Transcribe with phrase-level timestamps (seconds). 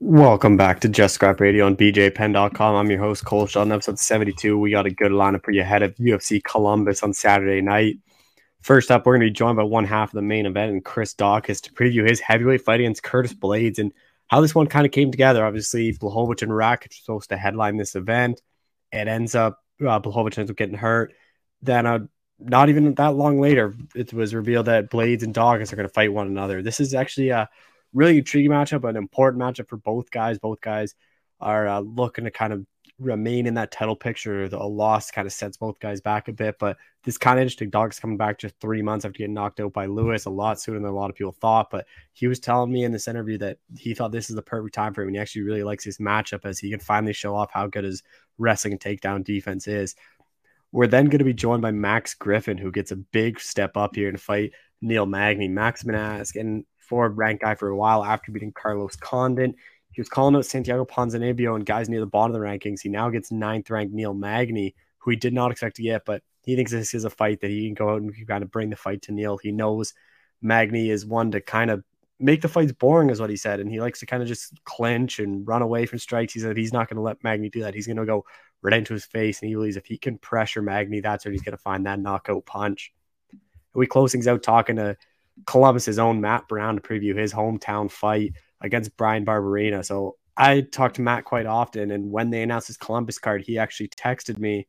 [0.00, 2.74] Welcome back to Just Scrap Radio on BJPenn.com.
[2.74, 3.70] I'm your host, Cole Shelton.
[3.70, 4.58] Episode 72.
[4.58, 7.98] We got a good lineup for you ahead of UFC Columbus on Saturday night.
[8.60, 10.84] First up, we're going to be joined by one half of the main event and
[10.84, 13.92] Chris Daukaus to preview his heavyweight fight against Curtis Blaydes and
[14.26, 15.46] how this one kind of came together.
[15.46, 18.42] Obviously, Blachowicz and Rakic were supposed to headline this event.
[18.90, 21.12] It ends up, uh, ends up getting hurt.
[21.62, 22.00] Then, uh,
[22.40, 25.94] not even that long later, it was revealed that Blaydes and Daukaus are going to
[25.94, 26.62] fight one another.
[26.62, 27.48] This is actually a
[27.94, 30.38] really intriguing matchup, but an important matchup for both guys.
[30.38, 30.94] Both guys
[31.40, 32.66] are uh, looking to kind of
[32.98, 34.48] remain in that title picture.
[34.48, 37.42] The, a loss kind of sets both guys back a bit, but this kind of
[37.42, 37.70] interesting.
[37.70, 40.78] Dog's coming back just three months after getting knocked out by Lewis, a lot sooner
[40.78, 41.70] than a lot of people thought.
[41.70, 44.74] But he was telling me in this interview that he thought this is the perfect
[44.74, 45.08] time for him.
[45.08, 47.84] And he actually really likes his matchup as he can finally show off how good
[47.84, 48.02] his
[48.38, 49.94] wrestling and takedown defense is.
[50.72, 53.94] We're then going to be joined by Max Griffin, who gets a big step up
[53.94, 55.46] here to fight Neil Magny.
[55.46, 59.54] Max been asking for ranked guy for a while after beating Carlos Condit.
[59.92, 62.80] He was calling out Santiago Ponzinibbio and guys near the bottom of the rankings.
[62.82, 66.22] He now gets ninth ranked Neil Magny, who he did not expect to get, but
[66.44, 68.70] he thinks this is a fight that he can go out and kind of bring
[68.70, 69.38] the fight to Neil.
[69.38, 69.94] He knows
[70.42, 71.84] Magny is one to kind of
[72.20, 74.52] make the fights boring, is what he said, and he likes to kind of just
[74.64, 76.34] clinch and run away from strikes.
[76.34, 77.74] He said he's not going to let Magny do that.
[77.74, 78.24] He's going to go
[78.62, 81.42] right into his face, and he believes if he can pressure Magny, that's where he's
[81.42, 82.92] going to find that knockout punch.
[83.30, 83.40] And
[83.74, 84.96] we close things out talking to
[85.46, 89.84] Columbus's own Matt Brown to preview his hometown fight against Bryan Barberena.
[89.84, 93.58] So I talk to Matt quite often, and when they announced his Columbus card, he
[93.58, 94.66] actually texted me.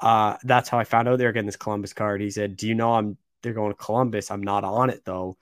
[0.00, 2.20] Uh, that's how I found out they were getting this Columbus card.
[2.20, 4.30] He said, "Do you know I'm they're going to Columbus?
[4.30, 5.36] I'm not on it though,"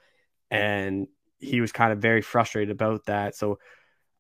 [0.51, 1.07] and
[1.39, 3.37] he was kind of very frustrated about that.
[3.37, 3.59] So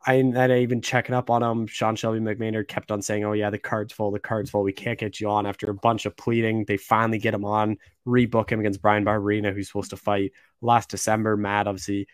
[0.06, 1.66] I ended even checking up on him.
[1.66, 4.62] Sean Shelby McMahon kept on saying, "Oh yeah, the card's full, the card's full.
[4.62, 7.76] We can't get you on." After a bunch of pleading, they finally get him on,
[8.06, 11.36] rebook him against Bryan Barberena, who's supposed to fight last December.
[11.36, 12.06] Matt obviously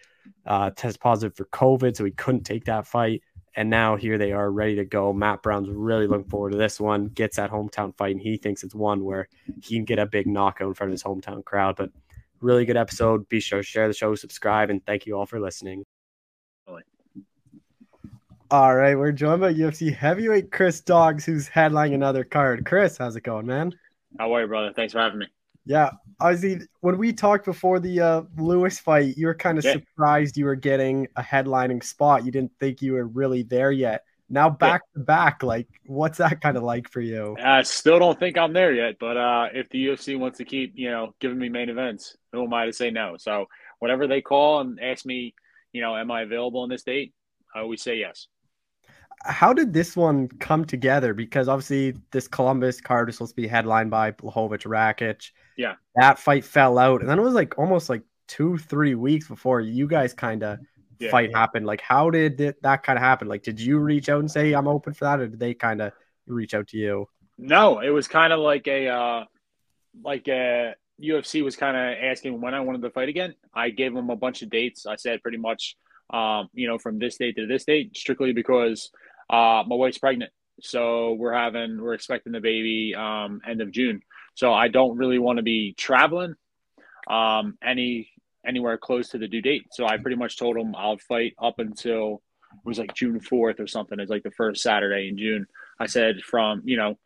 [0.47, 3.23] uh, tested positive for COVID, so he couldn't take that fight.
[3.57, 5.13] And now here they are, ready to go.
[5.13, 7.07] Matt Brown's really looking forward to this one.
[7.09, 9.29] Gets that hometown fight, and he thinks it's one where
[9.63, 11.77] he can get a big knockout in front of his hometown crowd.
[11.77, 11.91] But
[12.41, 13.29] really good episode.
[13.29, 15.85] Be sure to share the show, subscribe, and thank you all for listening.
[18.55, 22.65] All right, we're joined by UFC heavyweight Chris Daukaus, who's headlining another card.
[22.65, 23.75] Chris, how's it going, man?
[24.17, 24.73] How are you, brother?
[24.73, 25.27] Thanks for having me.
[25.67, 25.91] Yeah,
[26.23, 29.73] Ozzy, when we talked before the uh, Lewis fight, you were kind of yeah.
[29.73, 32.25] surprised you were getting a headlining spot.
[32.25, 34.05] You didn't think you were really there yet.
[34.31, 35.01] Now back yeah.
[35.01, 37.37] to back, like what's that kind of like for you?
[37.43, 40.75] I still don't think I'm there yet, but uh, if the UFC wants to keep,
[40.77, 43.17] you know, giving me main events, who am I to say no?
[43.19, 43.47] So
[43.81, 45.35] whatever they call and ask me,
[45.73, 47.15] you know, am I available on this date?
[47.53, 48.29] I always say yes
[49.25, 51.15] how did this one come together?
[51.15, 55.31] Because obviously this Columbus card was supposed to be headlined by Blachowicz Rakic.
[55.57, 55.75] Yeah.
[55.97, 57.01] That fight fell out.
[57.01, 60.59] And then it was like almost like two, three weeks before you guys kind of
[60.99, 61.11] yeah.
[61.11, 61.67] fight happened.
[61.67, 63.29] Like how did it, that kind of happen?
[63.29, 65.81] Like did you reach out and say I'm open for that or did they kind
[65.81, 65.93] of
[66.27, 67.09] reach out to you?
[67.39, 69.25] No, it was kind of like a uh
[70.03, 73.35] like a UFC was kind of asking when I wanted to fight again.
[73.55, 74.87] I gave them a bunch of dates.
[74.87, 75.77] I said pretty much
[76.11, 78.91] um, you know, from this date to this date, strictly because
[79.31, 84.03] uh, my wife's pregnant, so we're having we're expecting the baby um, end of June.
[84.35, 86.35] So I don't really want to be traveling
[87.09, 88.11] um, any
[88.47, 89.67] anywhere close to the due date.
[89.73, 93.61] So I pretty much told him I'll fight up until it was like June fourth
[93.61, 93.99] or something.
[93.99, 95.47] It's like the first Saturday in June.
[95.81, 96.99] I said from you know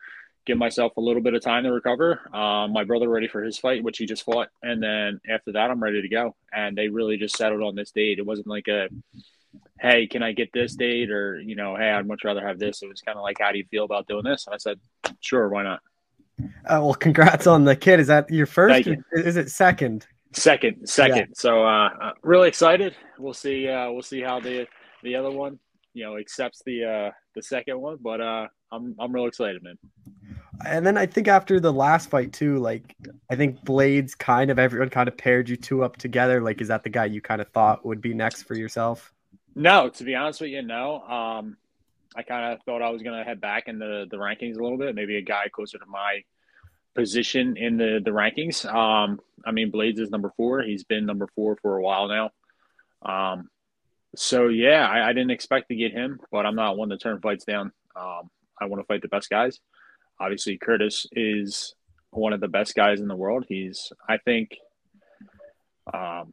[0.47, 2.21] give myself a little bit of time to recover.
[2.35, 5.71] Um, my brother ready for his fight, which he just fought, and then after that,
[5.71, 6.35] I'm ready to go.
[6.53, 8.19] And they really just settled on this date.
[8.19, 8.89] It wasn't like a
[9.81, 11.11] hey, can I get this date?
[11.11, 12.83] Or, you know, hey, I'd much rather have this.
[12.83, 14.47] It was kind of like, how do you feel about doing this?
[14.47, 14.79] And I said,
[15.21, 15.81] sure, why not?
[16.41, 18.01] Uh, well, congrats on the kid.
[18.01, 18.87] Is that your first?
[18.87, 19.03] You.
[19.13, 20.07] Is it second?
[20.33, 21.17] Second, second.
[21.17, 21.25] Yeah.
[21.35, 22.95] So, uh, uh, really excited.
[23.19, 23.69] We'll see.
[23.69, 24.67] Uh, we'll see how the
[25.03, 25.59] the other one,
[25.95, 27.99] you know, accepts the uh, the second one.
[28.01, 29.79] But uh, I'm I'm real excited, man.
[30.67, 32.95] And then I think after the last fight too, like
[33.31, 36.41] I think Blaydes kind of everyone kind of paired you two up together.
[36.41, 39.13] Like, is that the guy you kind of thought would be next for yourself?
[39.59, 41.01] No, to be honest with you, no.
[41.01, 41.57] Um,
[42.15, 44.63] I kind of thought I was going to head back in the, the rankings a
[44.63, 46.23] little bit, maybe a guy closer to my
[46.95, 48.65] position in the, the rankings.
[48.65, 50.63] Um, I mean, Blaydes is number four.
[50.63, 52.31] He's been number four for a while now.
[53.03, 53.49] Um,
[54.15, 57.21] so, yeah, I, I, didn't expect to get him, but I'm not one to turn
[57.21, 57.73] fights down.
[57.97, 58.31] Um,
[58.61, 59.59] I want to fight the best guys.
[60.21, 61.75] Obviously, Curtis is
[62.11, 63.45] one of the best guys in the world.
[63.49, 64.57] He's, I think,
[65.93, 66.33] um,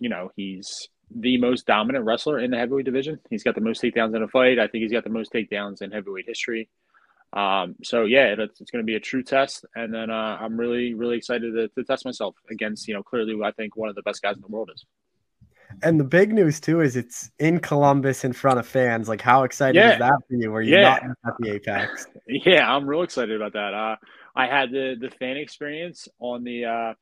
[0.00, 3.20] you know, he's the most dominant wrestler in the heavyweight division.
[3.30, 4.58] He's got the most takedowns in a fight.
[4.58, 6.68] I think he's got the most takedowns in heavyweight history.
[7.32, 10.56] Um, so yeah, it's, it's going to be a true test, and then uh, I'm
[10.56, 13.96] really, really excited to, to, test myself against, you know, clearly I think one of
[13.96, 14.84] the best guys in the world is.
[15.82, 19.08] And the big news too is it's in Columbus in front of fans.
[19.08, 19.94] Like, how excited Yeah.
[19.94, 20.52] is that for you?
[20.52, 20.98] Where you're Yeah.
[21.00, 22.06] not at the Apex?
[22.28, 23.74] Yeah, I'm real excited about that.
[23.74, 23.96] Uh,
[24.36, 26.94] I had the the fan experience on the uh,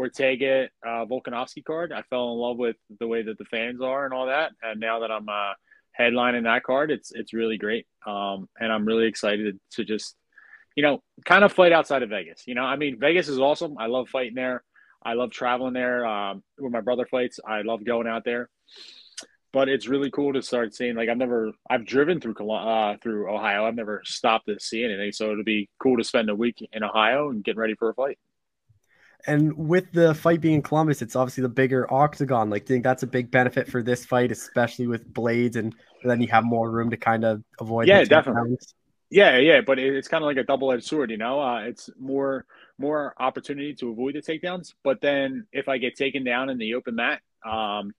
[0.00, 1.92] Ortega uh, Volkanovski card.
[1.92, 4.52] I fell in love with the way that the fans are and all that.
[4.62, 5.52] And now that I'm uh,
[5.98, 7.86] headlining that card, it's it's really great.
[8.06, 10.16] Um, and I'm really excited to just,
[10.74, 12.44] you know, kind of fight outside of Vegas.
[12.46, 13.76] You know, I mean, Vegas is awesome.
[13.78, 14.64] I love fighting there.
[15.04, 16.06] I love traveling there.
[16.06, 18.48] Um, where my brother fights, I love going out there.
[19.52, 20.96] But it's really cool to start seeing.
[20.96, 23.66] Like I've never, I've driven through uh, through Ohio.
[23.66, 25.12] I've never stopped to see anything.
[25.12, 27.94] So it'll be cool to spend a week in Ohio and get ready for a
[27.94, 28.18] fight.
[29.26, 32.50] And with the fight being in Columbus, it's obviously the bigger octagon.
[32.50, 35.74] Like, do you think that's a big benefit for this fight, especially with Blaydes, and
[36.04, 37.88] then you have more room to kind of avoid.
[37.88, 38.58] Yeah, definitely.
[39.10, 41.40] Yeah, yeah, but it's kind of like a double-edged sword, you know.
[41.40, 42.46] Uh, it's more
[42.78, 46.74] more opportunity to avoid the takedowns, but then if I get taken down in the
[46.74, 47.92] open mat, um,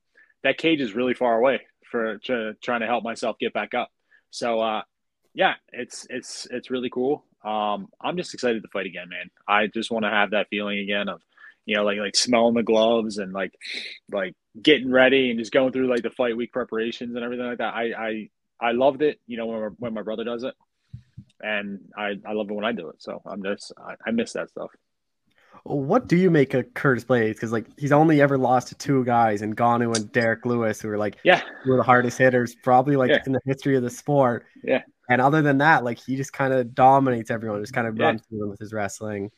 [0.44, 3.92] that cage is really far away for to, trying to help myself get back up.
[4.32, 4.82] So, uh,
[5.34, 7.26] yeah, it's it's it's really cool.
[7.44, 9.30] Um, I'm just excited to fight again, man.
[9.48, 11.22] I just want to have that feeling again of,
[11.66, 13.54] you know, like like smelling the gloves and like
[14.12, 17.60] like getting ready and just going through like the fight week preparations and everything like
[17.60, 17.74] that.
[17.74, 18.30] I I
[18.60, 20.54] I loved it, you know, when when my brother does it
[21.40, 23.02] and I, I love it when I do it.
[23.02, 24.70] So I'm just I, I miss that stuff.
[25.64, 27.34] What do you make of Curtis Blaydes?
[27.36, 30.90] Because like he's only ever lost to two guys, and Ngannou and Derrick Lewis, who
[30.90, 33.20] are like Yeah, two of the hardest hitters probably like Yeah.
[33.26, 34.46] in the history of the sport.
[34.64, 34.82] Yeah.
[35.12, 38.06] And other than that, like he just kind of dominates everyone, just kind of Yeah.
[38.06, 39.32] runs through them with his wrestling.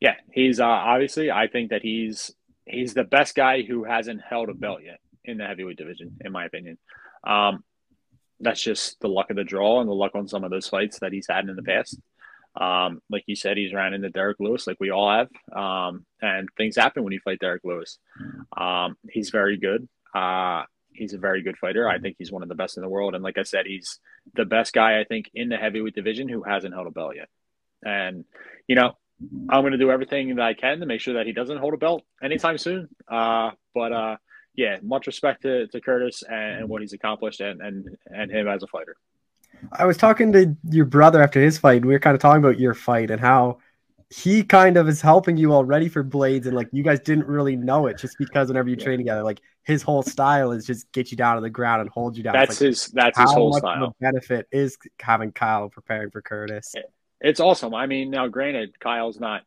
[0.00, 0.14] yeah.
[0.32, 2.30] He's uh, obviously I think that he's
[2.66, 6.32] he's the best guy who hasn't held a belt yet in the heavyweight division, in
[6.32, 6.78] my opinion.
[7.24, 7.64] Um,
[8.40, 10.98] that's just the luck of the draw and the luck on some of those fights
[11.00, 11.98] that he's had in the past.
[12.60, 15.28] Um, like you said, he's ran into Derrick Lewis, like we all have.
[15.54, 17.98] Um, and things happen when you fight Derrick Lewis.
[18.56, 19.88] Um, he's very good.
[20.14, 21.88] Uh, he's a very good fighter.
[21.88, 23.14] I think he's one of the best in the world.
[23.14, 24.00] And like I said, he's
[24.34, 27.28] the best guy I think in the heavyweight division who hasn't held a belt yet.
[27.84, 28.24] And
[28.66, 28.96] you know,
[29.48, 31.74] I'm going to do everything that I can to make sure that he doesn't hold
[31.74, 32.88] a belt anytime soon.
[33.08, 34.16] Uh, but uh,
[34.54, 38.48] yeah, much respect to, to Curtis and, and what he's accomplished and, and and him
[38.48, 38.96] as a fighter.
[39.72, 41.78] I was talking to your brother after his fight.
[41.78, 43.58] And we were kind of talking about your fight and how
[44.08, 47.56] he kind of is helping you already for Blaydes, and like you guys didn't really
[47.56, 48.84] know it just because whenever you Yeah.
[48.84, 51.90] train together, like his whole style is just get you down to the ground and
[51.90, 52.34] hold you down.
[52.34, 53.96] That's like, his that's his whole style.
[54.00, 56.74] benefit is having Kyle preparing for Curtis.
[57.20, 57.74] It's awesome.
[57.74, 59.42] I mean, now granted, Kyle's not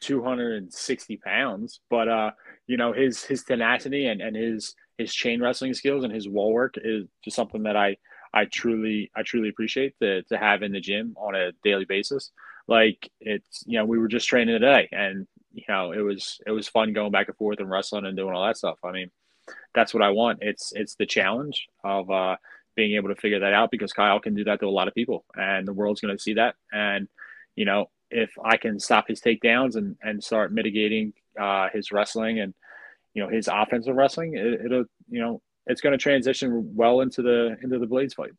[0.00, 2.30] 260 pounds, but uh,
[2.66, 6.52] you know, his his tenacity and, and his his chain wrestling skills and his wall
[6.52, 7.96] work is just something that I
[8.32, 12.30] I truly I truly appreciate to to have in the gym on a daily basis.
[12.68, 16.50] Like it's you know, we were just training today and you know, it was it
[16.50, 18.78] was fun going back and forth and wrestling and doing all that stuff.
[18.84, 19.10] I mean,
[19.74, 20.38] that's what I want.
[20.42, 22.36] It's it's the challenge of uh
[22.74, 24.94] being able to figure that out because Kyle can do that to a lot of
[24.94, 26.54] people and the world's going to see that.
[26.72, 27.08] And,
[27.54, 32.40] you know, if I can stop his takedowns and, and start mitigating uh, his wrestling
[32.40, 32.54] and,
[33.14, 37.22] you know, his offensive wrestling, it, it'll, you know, it's going to transition well into
[37.22, 38.32] the, into the Blaydes fight.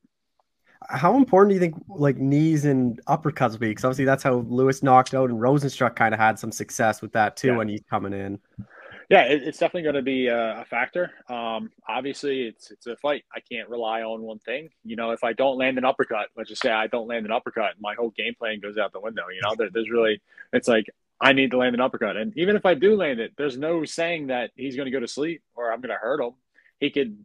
[0.89, 3.69] How important do you think like knees and uppercuts be?
[3.69, 7.11] Because obviously that's how Lewis knocked out and Rozenstruik kind of had some success with
[7.13, 7.57] that too Yeah.
[7.57, 8.39] when he's coming in.
[9.09, 11.11] Yeah, it, it's definitely going to be a, a factor.
[11.29, 13.25] Um, obviously, it's it's a fight.
[13.35, 14.69] I can't rely on one thing.
[14.83, 17.31] You know, if I don't land an uppercut, let's just say I don't land an
[17.31, 19.23] uppercut, my whole game plan goes out the window.
[19.33, 20.21] You know, there, there's really,
[20.53, 20.85] it's like
[21.19, 23.83] I need to land an uppercut, and even if I do land it, there's no
[23.85, 26.31] saying that he's going to go to sleep or I'm going to hurt him.
[26.79, 27.17] He could,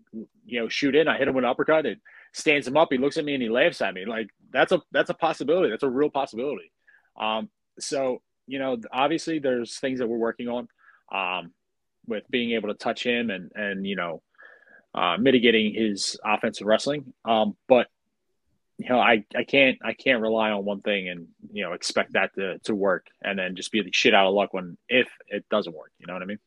[0.47, 1.09] you know, shoot in.
[1.09, 1.87] I hit him with an uppercut.
[1.87, 2.01] It
[2.33, 2.89] stands him up.
[2.91, 4.05] He looks at me and he laughs at me.
[4.07, 5.71] Like that's a that's a possibility.
[5.71, 6.73] That's a real possibility.
[7.19, 10.69] Um, so you know, obviously, there's things that we're working on.
[11.13, 11.53] Um,
[12.09, 14.23] with being able to touch him and and you know
[14.95, 17.13] uh, mitigating his offensive wrestling.
[17.25, 17.87] Um, but
[18.79, 22.15] you know, I, I can't I can't rely on one thing and you know expect
[22.15, 25.09] that to, to work and then just be the shit out of luck when if
[25.29, 25.93] it doesn't work.
[25.99, 26.39] You know what I mean?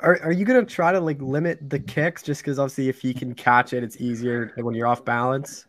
[0.00, 3.14] Are, are you gonna try to like limit the kicks just because obviously if he
[3.14, 5.66] can catch it, it's easier when you're off balance?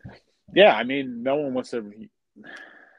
[0.54, 1.90] Yeah, I mean, no one wants to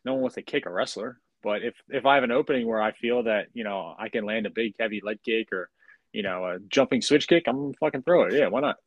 [0.05, 2.81] no one wants to kick a wrestler, but if if I have an opening where
[2.81, 5.69] I feel that you know I can land a big heavy leg kick or
[6.13, 8.33] you know a jumping switch kick, I'm gonna fucking throw it.
[8.33, 8.77] Yeah, why not?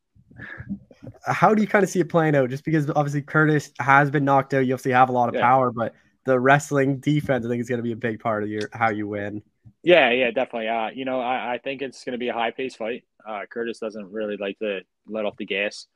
[1.27, 2.51] How do you kind of see it playing out?
[2.51, 5.43] Just because obviously Curtis has been knocked out, you obviously have a lot of Yeah.
[5.43, 5.95] power, but
[6.25, 9.07] the wrestling defense I think is gonna be a big part of your how you
[9.07, 9.43] win.
[9.83, 10.69] Yeah, yeah, definitely.
[10.69, 13.05] Uh, you know, I, I think it's going to be a high pace fight.
[13.27, 15.87] Uh, Curtis doesn't really like to let off the gas.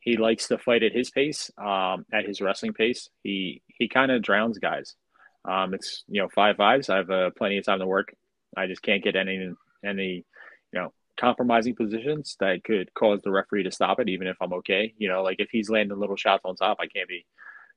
[0.00, 3.08] He likes to fight at his pace, um, at his wrestling pace.
[3.22, 4.94] He he kind of drowns guys.
[5.44, 6.88] Um, it's you know five fives.
[6.90, 8.14] I have uh, plenty of time to work.
[8.56, 9.52] I just can't get any
[9.84, 10.24] any
[10.72, 14.52] you know compromising positions that could cause the referee to stop it, even if I'm
[14.54, 14.92] okay.
[14.98, 17.26] You know, like if he's landing little shots on top, I can't be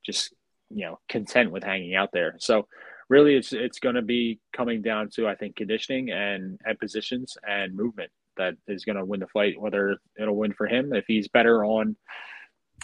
[0.06, 0.34] just
[0.70, 2.36] you know content with hanging out there.
[2.40, 2.68] So
[3.10, 7.38] really, it's it's going to be coming down to I think conditioning and and positions
[7.48, 9.60] and movement that is going to win the fight.
[9.60, 11.96] Whether it'll win for him if he's better on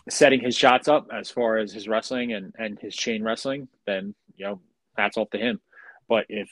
[0.09, 4.13] setting his shots up as far as his wrestling and and his chain wrestling, then
[4.35, 4.61] you know
[4.97, 5.59] that's up to him.
[6.07, 6.49] But if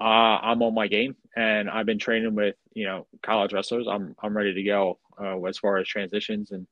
[0.00, 4.14] uh, I'm on my game and I've been training with you know college wrestlers, I'm
[4.22, 6.66] I'm ready to go uh, as far as transitions and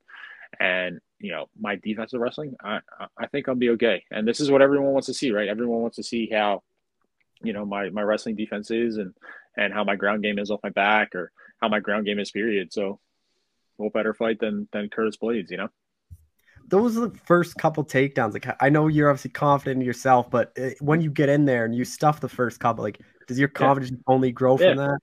[0.61, 2.57] and you know my defensive wrestling.
[2.63, 2.81] I
[3.17, 4.05] I think I'll be okay.
[4.11, 5.49] And this is what everyone wants to see, right?
[5.49, 6.63] Everyone wants to see how
[7.43, 9.15] you know my my wrestling defense is and
[9.57, 12.31] and how my ground game is off my back or how my ground game is
[12.31, 12.73] period.
[12.73, 13.01] So,
[13.77, 15.51] what better fight than than Curtis Blaydes?
[15.51, 15.69] you know?
[16.69, 18.35] those are the first couple takedowns.
[18.35, 21.65] Like I know you're obviously confident in yourself, but uh, when you get in there
[21.65, 24.03] and you stuff the first couple, like does your confidence yeah.
[24.07, 24.69] only grow yeah.
[24.69, 24.99] from that?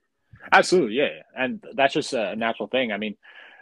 [0.52, 2.92] Absolutely, yeah, and that's just a natural thing.
[2.92, 3.18] I mean,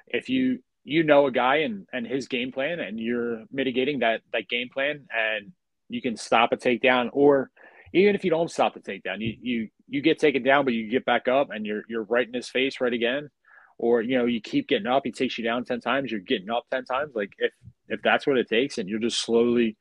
[0.07, 4.21] if you you know a guy and and his game plan, and you're mitigating that
[4.33, 5.51] that game plan, and
[5.89, 7.49] you can stop a takedown, or
[7.93, 10.89] even if you don't stop the takedown, you you you get taken down, but you
[10.89, 13.29] get back up, and you're you're right in his face right again.
[13.79, 16.49] Or you know you keep getting up he takes you down 10 times you're getting
[16.49, 17.13] up 10 times.
[17.15, 17.51] Like if
[17.87, 19.77] if that's what it takes and you're just slowly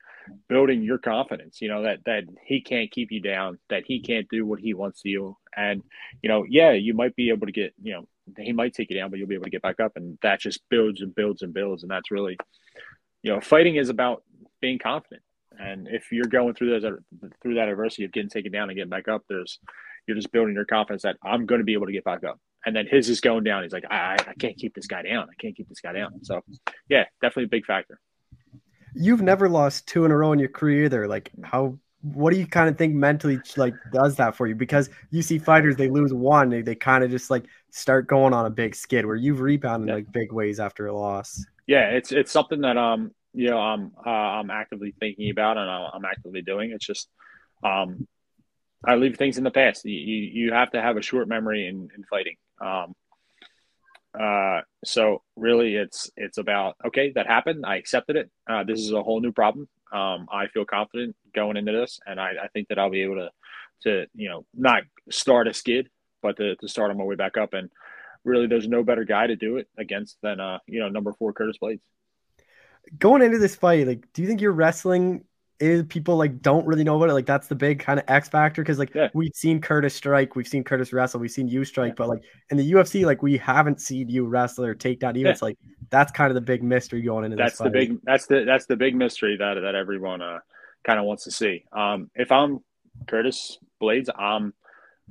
[0.48, 4.28] building your confidence you know that that he can't keep you down that he can't
[4.28, 5.82] do what he wants to you and
[6.22, 8.06] you know yeah you might be able to get you know
[8.38, 10.40] he might take you down but you'll be able to get back up and that
[10.40, 12.36] just builds and builds and builds and that's really
[13.22, 14.22] you know fighting is about
[14.60, 15.22] being confident
[15.58, 16.92] and if you're going through those
[17.42, 19.58] through that adversity of getting taken down and getting back up there's
[20.06, 22.38] you're just building your confidence that i'm going to be able to get back up
[22.64, 23.62] and then his is going down.
[23.62, 25.28] He's like, I, I can't keep this guy down.
[25.28, 26.22] I can't keep this guy down.
[26.22, 26.42] So,
[26.88, 27.98] yeah, definitely a big factor.
[28.94, 31.08] You've never lost two in a row in your career either.
[31.08, 31.78] Like, how?
[32.02, 34.56] What do you kind of think mentally like does that for you?
[34.56, 38.32] Because you see fighters, they lose one, they, they kind of just like start going
[38.32, 39.94] on a big skid where you've rebounded yeah.
[39.96, 41.44] like big ways after a loss.
[41.66, 45.68] Yeah, it's it's something that um you know I'm uh, I'm actively thinking about and
[45.68, 46.70] I'm actively doing.
[46.70, 47.08] It's just
[47.64, 48.06] um
[48.84, 49.84] I leave things in the past.
[49.84, 52.36] You, you, you have to have a short memory in, in fighting.
[52.60, 52.94] Um,
[54.18, 57.64] uh, so really, it's it's about okay, that happened.
[57.66, 58.30] I accepted it.
[58.48, 59.68] Uh, this is a whole new problem.
[59.92, 63.16] Um, I feel confident going into this, and I, I think that I'll be able
[63.16, 63.30] to
[63.84, 65.88] to you know not start a skid,
[66.22, 67.54] but to, to start on my way back up.
[67.54, 67.70] And
[68.24, 71.32] really, there's no better guy to do it against than uh you know number four
[71.32, 71.80] Curtis Blaydes.
[72.98, 75.24] Going into this fight, like, do you think your wrestling
[75.62, 77.14] is people like don't really know about it.
[77.14, 79.08] Like that's the big kind of X factor because like yeah.
[79.14, 81.94] we've seen Curtis strike, we've seen Curtis wrestle, we've seen you strike, yeah.
[81.98, 85.14] but like in the UFC, like we haven't seen you wrestle or take down.
[85.16, 85.32] Even yeah.
[85.32, 85.56] it's like
[85.90, 88.76] that's kind of the big mystery going into that's the big that's the that's the
[88.76, 90.40] big mystery that that everyone uh
[90.84, 91.64] kind of wants to see.
[91.72, 92.58] Um, if I'm
[93.06, 94.54] Curtis Blaydes, I'm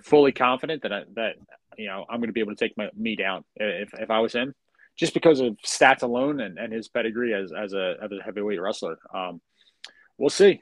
[0.03, 1.35] fully confident that I, that
[1.77, 4.19] you know I'm going to be able to take my, me down if if I
[4.19, 4.53] was him,
[4.97, 8.61] just because of stats alone and, and his pedigree as as a as a heavyweight
[8.61, 8.97] wrestler.
[9.13, 9.41] Um,
[10.17, 10.61] we'll see.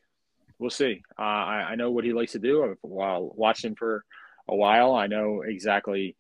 [0.60, 1.04] We'll see.
[1.18, 2.64] Uh, I, I, know what he likes to do.
[2.64, 4.04] I've while watching for
[4.50, 6.18] a while, I know exactly,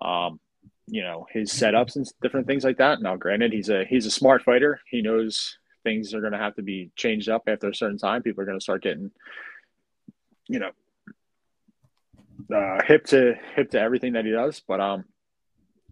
[0.00, 0.38] um,
[0.86, 3.02] you know, his setups and different things like that.
[3.02, 4.80] Now, granted, he's a he's a smart fighter.
[4.88, 8.22] He knows things are going to have to be changed up after a certain time.
[8.22, 9.10] People are going to start getting,
[10.48, 10.70] you know,
[12.54, 14.62] uh, hip to hip to everything that he does.
[14.66, 15.04] But um,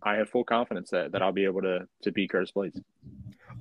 [0.03, 2.81] I have full confidence that that I'll be able to to beat Curtis Blaydes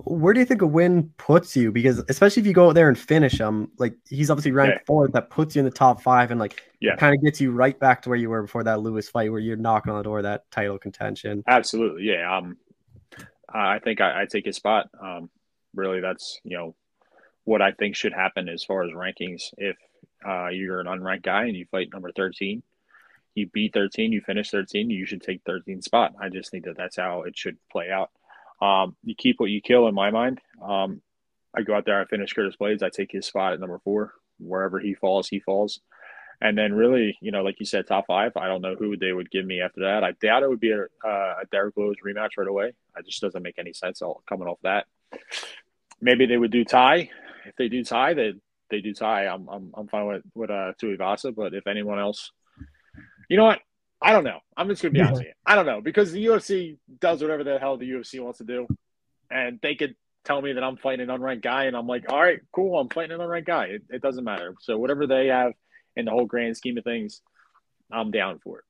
[0.03, 1.71] where do you think a win puts you?
[1.71, 4.85] Because especially if you go out there and finish him, like he's obviously ranked yeah.
[4.85, 6.95] fourth, that puts you in the top five and like yeah.
[6.95, 9.41] kind of gets you right back to where you were before that Lewis fight, where
[9.41, 11.43] you're knocking on the door of that title contention.
[11.47, 12.37] Absolutely, yeah.
[12.37, 12.57] Um,
[13.49, 14.89] I think I, I take his spot.
[15.01, 15.29] Um,
[15.75, 16.75] really, that's you know
[17.43, 19.53] what I think should happen as far as rankings.
[19.57, 19.75] If
[20.25, 22.63] uh, you're an unranked guy and you fight number thirteen,
[23.35, 26.13] you beat thirteen, you finish thirteen, you should take 13 spot.
[26.19, 28.11] I just think that that's how it should play out.
[28.61, 30.41] Um, you keep what you kill in my mind.
[30.61, 31.01] Um,
[31.55, 34.13] I go out there, I finish Curtis Blaydes, I take his spot at number four.
[34.39, 35.79] Wherever he falls, he falls.
[36.41, 38.31] And then really, you know, like you said, top five.
[38.37, 40.05] I don't know who they would give me after that.
[40.05, 42.71] I doubt it would be a, uh, a Derrick Lewis rematch right away.
[42.97, 44.85] It just doesn't make any sense all, coming off that.
[45.99, 47.09] Maybe they would do Tai.
[47.45, 48.33] If they do Tai, they
[48.69, 49.27] they do Tai.
[49.27, 51.35] I'm I'm, I'm fine with with uh, Tuivasa.
[51.35, 52.31] But if anyone else,
[53.29, 53.59] you know what?
[54.01, 54.39] I don't know.
[54.57, 55.33] I'm just gonna be honest with you.
[55.45, 58.67] I don't know because the UFC does whatever the hell the UFC wants to do,
[59.29, 59.95] and they could
[60.25, 62.89] tell me that I'm fighting an unranked guy, and I'm like, all right, cool, I'm
[62.89, 63.65] fighting an unranked guy.
[63.65, 64.55] It, it doesn't matter.
[64.61, 65.53] So whatever they have
[65.95, 67.21] in the whole grand scheme of things,
[67.91, 68.65] I'm down for it.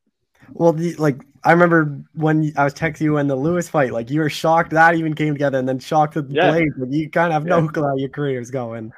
[0.52, 4.10] Well, the, like I remember when I was texting you in the Lewis fight, like
[4.10, 6.52] you were shocked that even came together, and then shocked with the yeah.
[6.52, 6.72] Blade.
[6.78, 7.60] Like you kind of have yeah.
[7.60, 8.94] no clue how your career is going.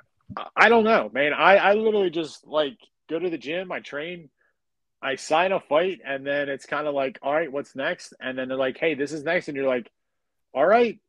[0.56, 1.34] I don't know, man.
[1.34, 2.78] I I literally just like
[3.10, 4.30] go to the gym, I train,
[5.02, 8.14] I sign a fight, and then it's kind of like, all right, what's next?
[8.20, 9.90] And then they're like, hey, this is next, and you're like,
[10.54, 11.00] all right,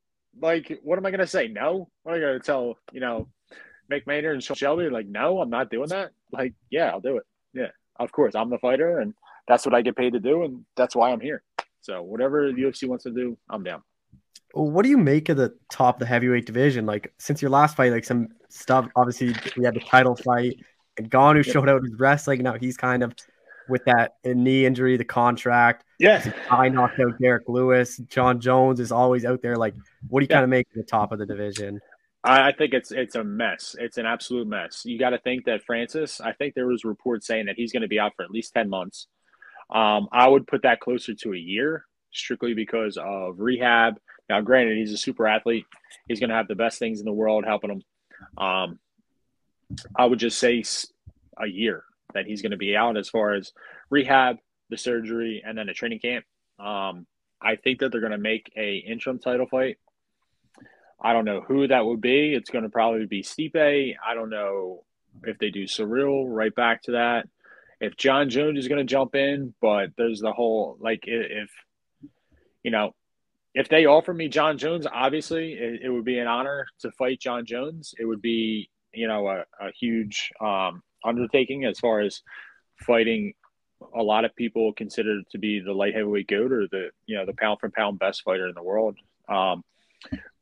[0.40, 1.48] like, what am I gonna say?
[1.48, 2.78] No, what am I gonna tell?
[2.92, 3.28] You know,
[3.90, 6.12] McMahon and Shelby, like, no, I'm not doing that.
[6.30, 7.24] Like, yeah, I'll do it.
[7.52, 9.14] Yeah, of course, I'm the fighter, and
[9.46, 11.42] that's what I get paid to do, and that's why I'm here.
[11.82, 13.82] So whatever the UFC wants to do, I'm down.
[14.54, 16.86] What do you make of the top of the heavyweight division?
[16.86, 18.88] Like since your last fight, like some stuff.
[18.94, 20.56] Obviously, we had the title fight,
[20.96, 22.42] and Ngannou showed out his wrestling.
[22.42, 23.14] Now he's kind of
[23.72, 25.84] with that knee injury, the contract.
[25.98, 26.28] Yes.
[26.50, 27.96] I knocked out Derrick Lewis.
[28.08, 29.56] John Jones is always out there.
[29.56, 29.74] Like,
[30.08, 30.36] what do you yeah.
[30.36, 31.80] kind of make the top of the division?
[32.22, 33.74] I think it's it's a mess.
[33.80, 34.82] It's an absolute mess.
[34.84, 36.20] You got to think that Francis.
[36.20, 38.52] I think there was reports saying that he's going to be out for at least
[38.52, 39.08] ten months.
[39.74, 43.94] Um, I would put that closer to a year, strictly because of rehab.
[44.28, 45.64] Now, granted, he's a super athlete.
[46.06, 47.82] He's going to have the best things in the world helping him.
[48.38, 48.78] Um,
[49.96, 50.62] I would just say
[51.38, 51.82] a year
[52.14, 53.52] that he's going to be out as far as
[53.90, 54.36] rehab,
[54.70, 56.24] the surgery, and then a training camp.
[56.58, 57.06] Um,
[57.40, 59.78] I think that they're going to make a interim title fight.
[61.00, 62.32] I don't know who that would be.
[62.34, 63.96] It's going to probably be Stipe.
[64.06, 64.84] I don't know
[65.24, 67.28] if they do Cyril Right back to that.
[67.80, 71.50] If John Jones is going to jump in, but there's the whole like if
[72.62, 72.92] you know
[73.54, 77.20] if they offer me John Jones, obviously it, it would be an honor to fight
[77.20, 77.92] John Jones.
[77.98, 82.22] It would be you know a, a huge um, undertaking as far as
[82.86, 83.34] fighting
[83.94, 87.26] a lot of people consider to be the light heavyweight goat or the you know
[87.26, 88.96] the pound for pound best fighter in the world.
[89.28, 89.64] Um,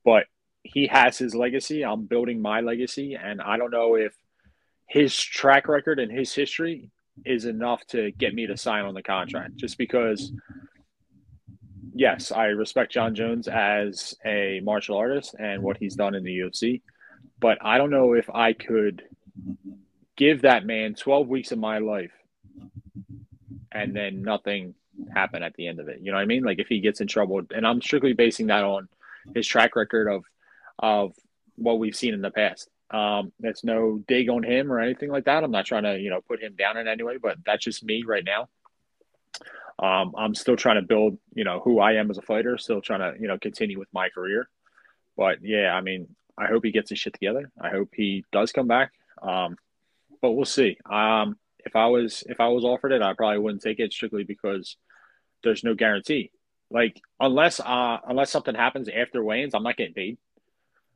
[0.04, 0.26] but
[0.62, 1.84] he has his legacy.
[1.84, 4.14] I'm building my legacy, and I don't know if
[4.86, 6.90] his track record and his history
[7.24, 9.56] is enough to get me to sign on the contract.
[9.56, 10.32] Just because,
[11.94, 16.38] yes, I respect John Jones as a martial artist and what he's done in the
[16.38, 16.82] UFC,
[17.38, 19.02] but I don't know if I could
[20.20, 22.12] give that man 12 weeks of my life
[23.72, 24.74] and then nothing
[25.14, 26.00] happen at the end of it.
[26.02, 26.44] You know what I mean?
[26.44, 28.86] Like if he gets in trouble, and I'm strictly basing that on
[29.34, 30.24] his track record of
[30.78, 31.14] of
[31.56, 32.68] what we've seen in the past.
[32.90, 35.42] Um, that's no dig on him or anything like that.
[35.42, 37.82] I'm not trying to you know put him down in any way, but that's just
[37.82, 38.48] me right now.
[39.78, 42.58] Um, I'm still trying to build you know who I am as a fighter.
[42.58, 44.50] Still trying to you know continue with my career.
[45.16, 47.50] But yeah, I mean, I hope he gets his shit together.
[47.58, 48.92] I hope he does come back.
[49.22, 49.56] Um,
[50.20, 50.76] but we'll see.
[50.90, 54.24] Um, if I was if I was offered it, I probably wouldn't take it strictly
[54.24, 54.76] because
[55.42, 56.30] there's no guarantee.
[56.70, 60.18] Like unless uh unless something happens after weigh-ins, I'm not getting paid.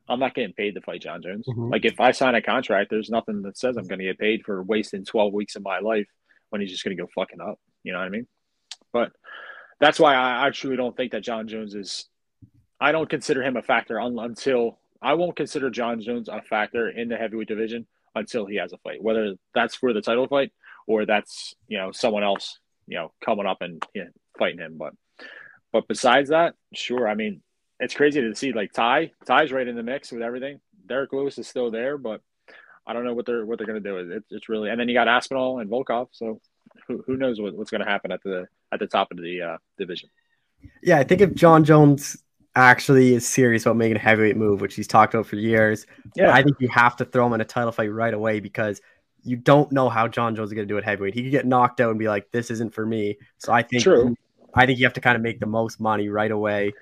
[0.09, 1.47] I'm not getting paid to fight John Jones.
[1.47, 1.71] Mm-hmm.
[1.71, 4.45] Like if I sign a contract, there's nothing that says I'm going to get paid
[4.45, 6.09] for wasting 12 weeks of my life
[6.51, 7.59] when he's just going to go fucking up.
[7.83, 8.27] You know what I mean?
[8.93, 9.13] But
[9.81, 12.07] that's why I, I truly don't think that John Jones is.
[12.79, 16.91] I don't consider him a factor un, until I won't consider John Jones a factor
[16.91, 20.53] in the heavyweight division until he has a fight, whether that's for the title fight
[20.87, 24.77] or that's you know someone else you know coming up and you know, fighting him.
[24.79, 24.95] But
[25.73, 27.09] but besides that, sure.
[27.09, 27.43] I mean,
[27.81, 29.13] it's crazy to see like Tai.
[29.27, 30.61] Tai's right in the mix with everything.
[30.87, 32.21] Derrick Lewis is still there, but
[32.87, 34.13] I don't know what they're what they're going to do.
[34.17, 36.09] It's, it's really and then you got Aspinall and Volkov.
[36.13, 36.41] So
[36.87, 39.43] who, who knows what, what's going to happen at the at the top of the
[39.43, 40.11] uh, division.
[40.83, 42.17] Yeah, I think if John Jones
[42.57, 46.33] actually is serious about making a heavyweight move, which he's talked about for years, yeah.
[46.33, 48.81] I think you have to throw him in a title fight right away because
[49.23, 51.15] you don't know how John Jones is going to do at heavyweight.
[51.15, 53.83] He could get knocked out and be like, "This isn't for me." So I think,
[53.83, 54.15] True.
[54.55, 56.73] I think you have to kind of make the most money right away.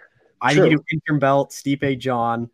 [0.40, 0.62] I True.
[0.62, 2.50] think you do interim belt, Stipe, John,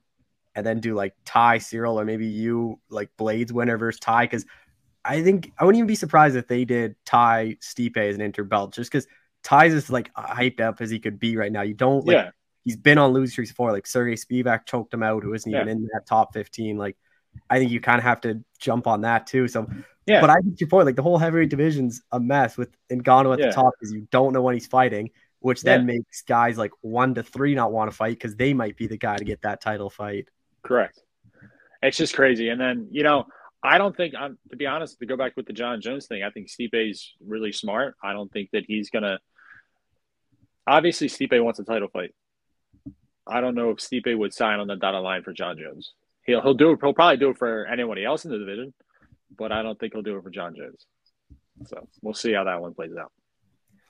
[0.54, 4.24] and then do like Tai, Cyril or maybe you like Blaydes winner versus Tai.
[4.24, 4.44] Because
[5.04, 8.48] I think I wouldn't even be surprised if they did Tai Stipe as an interim
[8.48, 9.06] belt, just because
[9.42, 11.62] Tai's is like hyped up as he could be right now.
[11.62, 12.14] You don't like.
[12.14, 12.30] Yeah
[12.68, 13.72] he's been on losing streaks before.
[13.72, 15.62] Like Serghei Spivac choked him out, who isn't yeah.
[15.62, 16.76] even in that top 15.
[16.76, 16.98] Like,
[17.48, 19.48] I think you kind of have to jump on that too.
[19.48, 19.66] So,
[20.06, 20.20] yeah.
[20.20, 23.38] But I think your point, like the whole heavyweight division's a mess with Ngannou at
[23.38, 23.46] yeah.
[23.46, 25.94] the top because you don't know when he's fighting, which then yeah.
[25.94, 28.98] makes guys like one to three not want to fight because they might be the
[28.98, 30.28] guy to get that title fight.
[30.62, 31.00] Correct.
[31.82, 32.50] It's just crazy.
[32.50, 33.28] And then, you know,
[33.62, 36.22] I don't think I'm to be honest, to go back with the John Jones thing,
[36.22, 37.94] I think Stipe's really smart.
[38.02, 39.20] I don't think that he's gonna
[40.66, 42.14] obviously Stipe wants a title fight.
[43.28, 45.92] I don't know if Stipe would sign on the dotted line for John Jones.
[46.24, 46.78] He'll he'll do it.
[46.82, 48.74] He'll probably do it for anybody else in the division,
[49.36, 50.86] but I don't think he'll do it for John Jones.
[51.66, 53.12] So we'll see how that one plays out.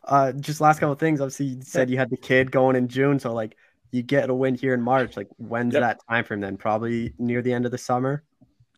[0.05, 1.21] Uh, just last couple of things.
[1.21, 3.57] Obviously, you said you had the kid going in June, so like
[3.91, 5.17] you get a win here in March.
[5.17, 5.83] Like when's yep.
[5.83, 6.57] that time frame then?
[6.57, 8.23] Probably near the end of the summer.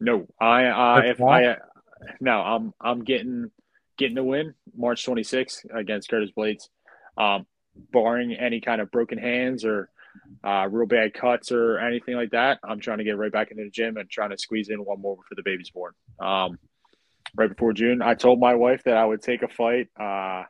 [0.01, 1.57] No, I uh, if I uh,
[2.21, 3.51] no, I'm I'm getting
[3.99, 6.69] getting a win March 26th against Curtis Blaydes.
[7.19, 7.47] Um,
[7.93, 9.91] barring any kind of broken hands or
[10.45, 13.65] uh, real bad cuts or anything like that, I'm trying to get right back into
[13.65, 15.93] the gym and trying to squeeze in one more before the baby's born.
[16.19, 16.59] Um,
[17.37, 18.03] right before June.
[18.03, 19.89] I told my wife that I would take a fight.
[19.99, 20.45] Uh,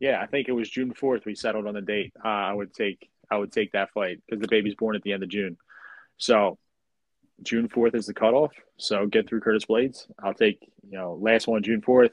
[0.00, 1.24] yeah, I think it was June fourth.
[1.24, 2.12] We settled on the date.
[2.24, 5.12] Uh, I would take I would take that fight because the baby's born at the
[5.12, 5.56] end of June.
[6.16, 6.58] So
[7.42, 8.52] June fourth is the cutoff.
[8.78, 10.06] So get through Curtis Blaydes.
[10.22, 12.12] I'll take you know last one June fourth.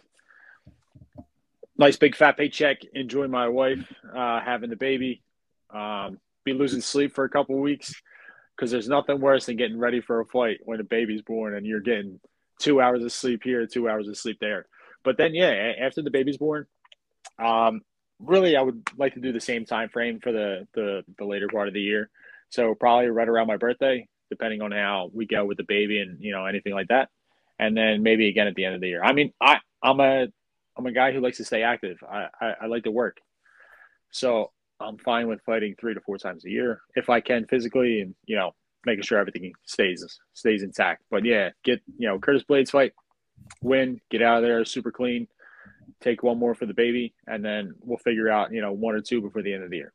[1.77, 2.83] Nice big fat paycheck.
[2.93, 5.23] Enjoy my wife uh, having the baby.
[5.73, 7.93] Um, be losing sleep for a couple weeks
[8.56, 11.65] because there's nothing worse than getting ready for a fight when a baby's born and
[11.65, 12.19] you're getting
[12.60, 14.67] two hours of sleep here, two hours of sleep there.
[15.03, 16.65] But then, yeah, after the baby's born,
[17.39, 17.82] um,
[18.19, 21.47] really, I would like to do the same time frame for the, the the later
[21.47, 22.10] part of the year.
[22.49, 26.17] So probably right around my birthday, depending on how we go with the baby and
[26.21, 27.10] you know anything like that,
[27.60, 29.03] and then maybe again at the end of the year.
[29.03, 30.27] I mean, I I'm a
[30.77, 31.97] I'm a guy who likes to stay active.
[32.10, 33.17] I, I, I like to work,
[34.12, 38.01] so I'm fine with fighting three to four times a year if I can physically
[38.01, 38.51] and you know
[38.86, 41.03] making sure everything stays stays intact.
[41.09, 42.93] But yeah, get you know Curtis Blaydes fight,
[43.62, 45.27] win, get out of there super clean,
[46.01, 49.01] take one more for the baby, and then we'll figure out you know one or
[49.01, 49.93] two before the end of the year.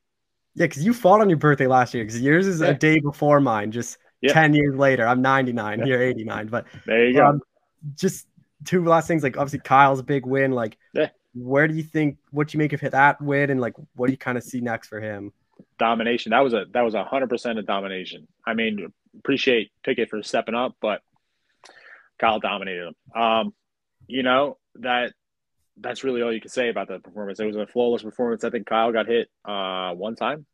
[0.54, 2.04] Yeah, because you fought on your birthday last year.
[2.04, 2.68] Because yours is yeah.
[2.68, 3.70] a day before mine.
[3.70, 4.32] Just yeah.
[4.32, 5.78] ten years later, I'm 99.
[5.78, 5.84] Yeah.
[5.84, 6.48] You're 89.
[6.48, 7.44] But there you um, go.
[7.94, 8.26] Just
[8.64, 9.22] two last things.
[9.22, 10.52] Like obviously Kyle's big win.
[10.52, 11.10] Like yeah.
[11.34, 14.12] Where do you think what do you make of that win, and like what do
[14.12, 15.32] you kind of see next for him?
[15.78, 16.30] domination.
[16.30, 18.26] That was a that was a hundred percent of domination.
[18.46, 21.00] I mean, appreciate Pickett for stepping up, but
[22.18, 23.20] Kyle dominated him.
[23.22, 23.54] Um,
[24.06, 25.12] you know that
[25.76, 27.40] that's really all you can say about the performance.
[27.40, 28.44] It was a flawless performance.
[28.44, 30.46] I think Kyle got hit uh, one time,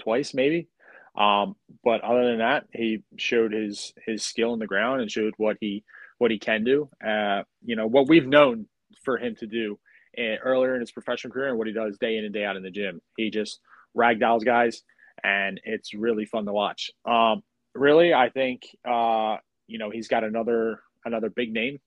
[0.00, 0.68] twice maybe.
[1.16, 5.34] Um, but other than that, he showed his his skill in the ground and showed
[5.36, 5.84] what he
[6.18, 6.88] what he can do.
[7.04, 8.66] Uh, you know what we've known
[9.04, 9.78] for him to do
[10.16, 12.56] and earlier in his professional career and what he does day in and day out
[12.56, 13.00] in the gym.
[13.16, 13.60] He just
[13.96, 14.82] ragdolls guys,
[15.22, 16.90] and it's really fun to watch.
[17.04, 17.42] Um,
[17.74, 21.78] really, I think uh, you know he's got another another big name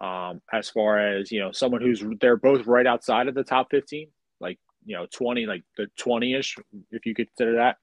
[0.00, 3.68] um, as far as you know someone who's they're both right outside of the top
[3.70, 4.08] 15
[4.40, 6.58] like you know 20 like the 20ish
[6.90, 7.76] if you consider that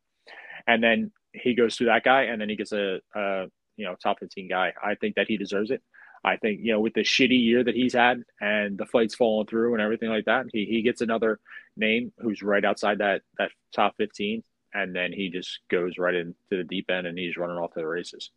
[0.68, 3.46] and then he goes through that guy and then he gets a, a
[3.76, 5.82] you know top 15 guy i think that he deserves it
[6.24, 9.48] I think you know with the shitty year that he's had and the fights falling
[9.48, 11.40] through and everything like that, he he gets another
[11.76, 16.36] name who's right outside that that top fifteen, and then he just goes right into
[16.50, 18.32] the deep end and he's running off to the races.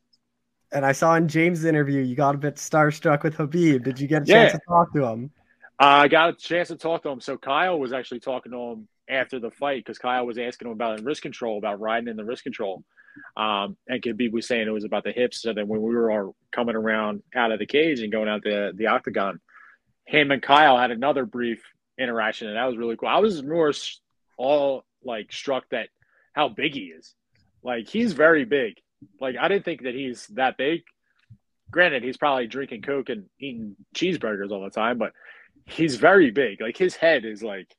[0.72, 3.82] And I saw in James' interview you got a bit starstruck with Khabib.
[3.82, 4.58] Did you get a chance yeah.
[4.58, 5.30] to talk to him?
[5.80, 7.20] I got a chance to talk to him.
[7.20, 10.72] So Kyle was actually talking to him after the fight because Kyle was asking him
[10.72, 12.84] about risk control, about riding in the risk control.
[13.36, 15.42] Um, and Khabib was saying it was about the hips.
[15.42, 18.42] So then when we were all coming around out of the cage and going out
[18.42, 19.40] the the octagon,
[20.06, 21.62] him and Kyle had another brief
[21.98, 23.08] interaction, and that was really cool.
[23.08, 23.72] I was more
[24.36, 25.88] all like struck that
[26.32, 27.14] how big he is.
[27.62, 28.74] Like he's very big.
[29.20, 30.82] Like I didn't think that he's that big.
[31.70, 35.12] Granted, he's probably drinking coke and eating cheeseburgers all the time, but
[35.66, 36.60] he's very big.
[36.60, 37.74] Like his head is like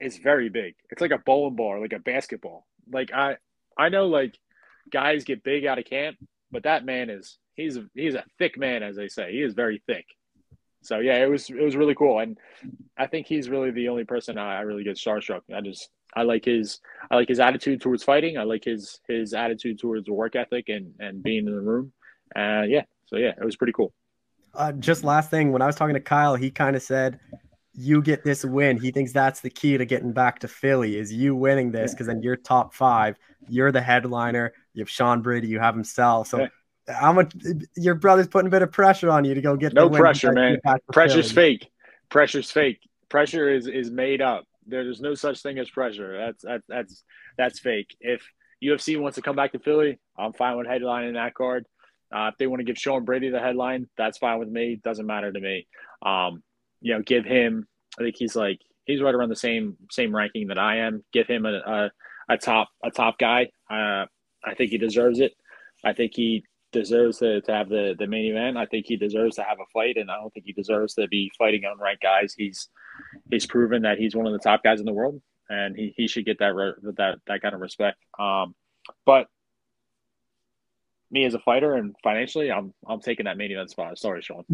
[0.00, 0.74] is very big.
[0.90, 2.66] It's like a bowling ball, like a basketball.
[2.92, 3.36] Like I
[3.78, 4.38] I know like
[4.90, 6.16] guys get big out of camp,
[6.50, 9.32] but that man is he's he's a thick man, as they say.
[9.32, 10.06] He is very thick.
[10.82, 12.38] So yeah, it was it was really cool, and
[12.96, 15.40] I think he's really the only person I, I really get starstruck.
[15.54, 18.38] I just I like his I like his attitude towards fighting.
[18.38, 21.92] I like his his attitude towards work ethic and and being in the room.
[22.34, 23.92] Uh, yeah, so yeah, it was pretty cool.
[24.54, 27.20] Uh, just last thing, when I was talking to Kyle, he kind of said
[27.74, 28.78] you get this win.
[28.80, 32.06] He thinks that's the key to getting back to Philly is you winning this because
[32.06, 33.18] then you're top five.
[33.48, 34.54] You're the headliner.
[34.76, 35.48] You have Sean Brady.
[35.48, 36.28] You have himself.
[36.28, 36.48] So
[36.88, 37.34] how much
[37.76, 40.58] your brother's putting a bit of pressure on you to go get no pressure, man.
[40.92, 41.58] Pressure's Philly.
[41.58, 41.70] fake.
[42.10, 42.80] Pressure's fake.
[43.08, 44.44] Pressure is is made up.
[44.66, 46.16] There's no such thing as pressure.
[46.18, 47.04] That's that's that's
[47.38, 47.96] that's fake.
[48.00, 48.22] If
[48.62, 51.66] UFC wants to come back to Philly, I'm fine with headlining that card.
[52.14, 54.80] Uh, if they want to give Sean Brady the headline, that's fine with me.
[54.82, 55.66] Doesn't matter to me.
[56.02, 56.42] Um,
[56.80, 57.66] you know, give him.
[57.98, 61.04] I think he's like he's right around the same same ranking that I am.
[61.12, 61.90] Give him a a,
[62.28, 63.48] a top a top guy.
[63.70, 64.06] Uh,
[64.46, 65.32] I think he deserves it.
[65.84, 68.56] I think he deserves to, to have the, the main event.
[68.56, 71.08] I think he deserves to have a fight, and I don't think he deserves to
[71.08, 72.34] be fighting unranked guys.
[72.36, 72.68] He's
[73.30, 76.08] he's proven that he's one of the top guys in the world, and he, he
[76.08, 76.52] should get that
[76.96, 77.98] that that kind of respect.
[78.18, 78.54] Um,
[79.04, 79.26] but
[81.10, 83.98] me as a fighter and financially, I'm I'm taking that main event spot.
[83.98, 84.44] Sorry, Sean.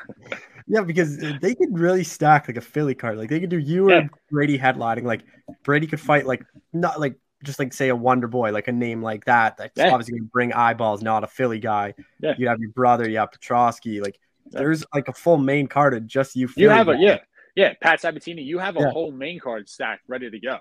[0.66, 3.18] yeah, because they could really stack like a Philly card.
[3.18, 3.96] Like they could do you yeah.
[3.96, 5.04] or Brady headlining.
[5.04, 5.24] Like
[5.64, 9.02] Brady could fight like not like just like say a Wonder Boy, like a name
[9.02, 9.56] like that.
[9.56, 9.90] That's yeah.
[9.92, 11.02] obviously gonna bring eyeballs.
[11.02, 11.94] Not a Philly guy.
[12.20, 12.34] Yeah.
[12.38, 13.08] You have your brother.
[13.08, 14.02] You have Petroski.
[14.02, 14.18] Like
[14.50, 14.60] yeah.
[14.60, 16.48] there's like a full main card of just you.
[16.48, 17.18] Philly you have a yeah
[17.54, 18.42] yeah Pat Sabatini.
[18.42, 20.58] You have a whole main card stacked ready to go.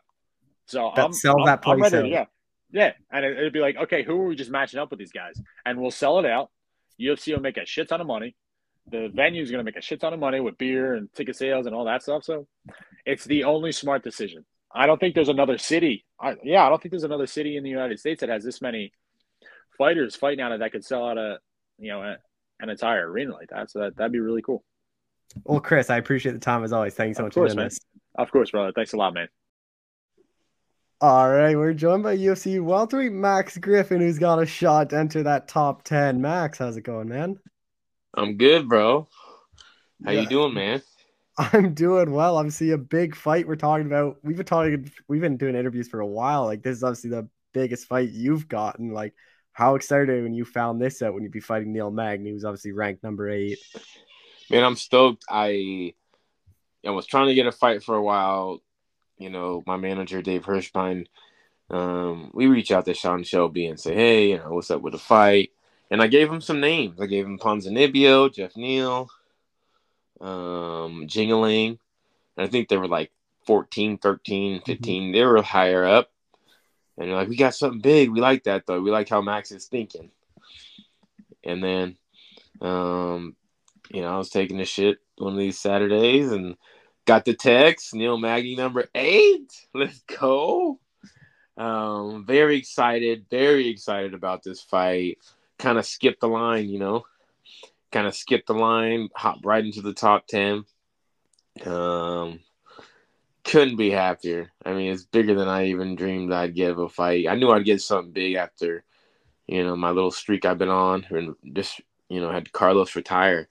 [0.67, 1.75] So that I'm, sell I'm, that place.
[1.75, 2.25] I'm ready to go.
[2.71, 5.11] Yeah, and it, would be like, okay, who are we just matching up with these
[5.11, 5.41] guys?
[5.65, 6.49] And we'll sell it out.
[6.99, 8.35] UFC will make a shit ton of money.
[8.91, 11.35] the venue is going to make a shit ton of money with beer and ticket
[11.35, 12.23] sales and all that stuff.
[12.23, 12.47] So
[13.05, 14.45] it's the only smart decision.
[14.75, 16.05] I don't think there's another city.
[16.19, 18.61] I, yeah, I don't think there's another city in the United States that has this
[18.61, 18.91] many
[19.77, 21.37] fighters fighting out of that could sell out a
[21.79, 22.17] you know a,
[22.59, 23.71] an entire arena like that.
[23.71, 24.63] So that that'd be really cool.
[25.43, 26.93] Well, Chris, I appreciate the time as always.
[26.93, 27.65] Thank you so of much course, for man.
[27.67, 27.79] this.
[28.17, 28.71] Of course, brother.
[28.75, 29.27] Thanks a lot, man.
[31.01, 35.23] All right, we're joined by UFC welterweight Max Griffin, who's got a shot to enter
[35.23, 36.21] that top ten.
[36.21, 37.37] Max, how's it going, man?
[38.13, 39.07] I'm good, bro.
[40.05, 40.21] How Yeah.
[40.21, 40.81] you doing, man?
[41.37, 42.37] I'm doing well.
[42.37, 44.17] Obviously, a big fight we're talking about.
[44.23, 44.91] We've been talking.
[45.07, 46.45] We've been doing interviews for a while.
[46.45, 48.93] Like this is obviously the biggest fight you've gotten.
[48.93, 49.13] Like,
[49.51, 52.71] how excited when you found this out when you'd be fighting Neil Magny, who's obviously
[52.71, 53.57] ranked number eight.
[54.49, 55.25] Man, I'm stoked.
[55.29, 55.93] I
[56.85, 58.61] I was trying to get a fight for a while.
[59.17, 61.07] You know, my manager Dave Hirschbein.
[61.69, 64.93] Um, we reach out to Sean Shelby and say, "Hey, you know, what's up with
[64.93, 65.51] the fight?"
[65.89, 66.99] And I gave him some names.
[66.99, 69.09] I gave him Ponzinibbio, Jeff Neal,
[70.21, 71.79] um, Jingliang.
[72.37, 73.11] I think they were like
[73.45, 75.11] 14, 13, 15.
[75.11, 76.11] They were higher up.
[76.97, 78.09] And they're like, we got something big.
[78.09, 78.81] We like that, though.
[78.81, 80.11] We like how Max is thinking.
[81.43, 81.97] And then,
[82.61, 83.35] um,
[83.89, 86.55] you know, I was taking a shit one of these Saturdays and
[87.05, 89.51] got the text Neil Magny number eight.
[89.73, 90.79] Let's go.
[91.57, 95.19] Um, very excited, very excited about this fight.
[95.57, 97.05] Kind of skipped the line, you know,
[97.91, 100.65] kind of skipped the line, hop right into the top 10.
[101.65, 102.39] Um,
[103.43, 104.51] couldn't be happier.
[104.65, 107.27] I mean, it's bigger than I even dreamed I'd get of a fight.
[107.27, 108.83] I knew I'd get something big after,
[109.47, 113.47] you know, my little streak I've been on and just, you know, had Carlos retire.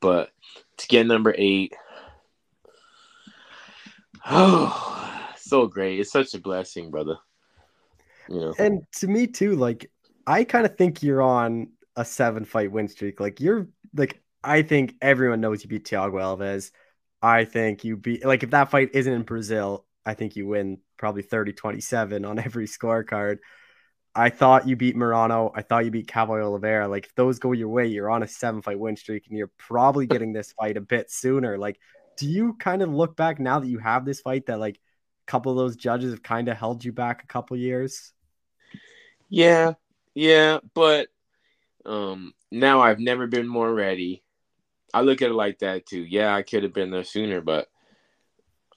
[0.00, 0.30] But
[0.76, 1.74] to get number eight,
[4.28, 6.00] oh, so great.
[6.00, 7.16] It's such a blessing, brother.
[8.28, 9.90] You know, And to me too, like
[10.26, 13.20] I kind of think you're on a seven fight win streak.
[13.20, 16.70] Like you're like I think everyone knows you beat Thiago Alves.
[17.22, 20.78] I think you beat like if that fight isn't in Brazil, I think you win
[20.96, 23.38] probably 30-27 on every scorecard.
[24.14, 25.52] I thought you beat Morono.
[25.54, 26.88] I thought you beat Cowboy Oliveira.
[26.88, 29.52] Like if those go your way, you're on a seven fight win streak and you're
[29.56, 31.58] probably getting this fight a bit sooner.
[31.58, 31.78] Like,
[32.16, 35.30] do you kind of look back now that you have this fight that like a
[35.30, 38.12] couple of those judges have kind of held you back a couple years?
[39.30, 39.74] yeah,
[40.14, 41.08] yeah, but
[41.86, 44.22] um, now I've never been more ready.
[44.92, 46.02] I look at it like that too.
[46.02, 47.68] Yeah, I could have been there sooner, but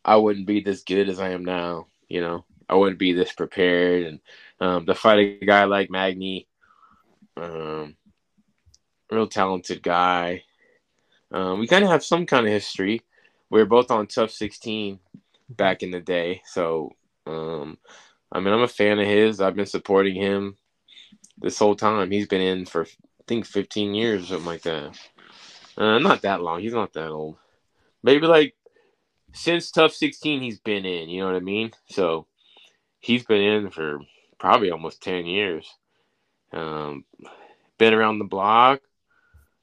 [0.05, 1.87] I wouldn't be this good as I am now.
[2.07, 4.05] You know, I wouldn't be this prepared.
[4.05, 4.19] And
[4.59, 6.47] um, to fight a guy like Magny,
[7.37, 7.95] um,
[9.11, 10.43] real talented guy.
[11.31, 13.01] Um, we kind of have some kind of history.
[13.49, 14.99] We were both on TUF 16
[15.49, 16.41] back in the day.
[16.45, 16.91] So,
[17.25, 17.77] um,
[18.31, 19.41] I mean, I'm a fan of his.
[19.41, 20.57] I've been supporting him
[21.43, 22.09] this whole time.
[22.09, 24.97] He's been in for, I think, 15 years or something like that.
[25.77, 26.61] Uh, not that long.
[26.61, 27.37] He's not that old.
[28.01, 28.55] Maybe like
[29.33, 31.09] since TUF 16, he's been in.
[31.09, 31.71] You know what I mean?
[31.89, 32.25] So
[32.99, 33.99] he's been in for
[34.39, 35.71] probably almost 10 years.
[36.51, 37.05] Um,
[37.77, 38.81] been around the block,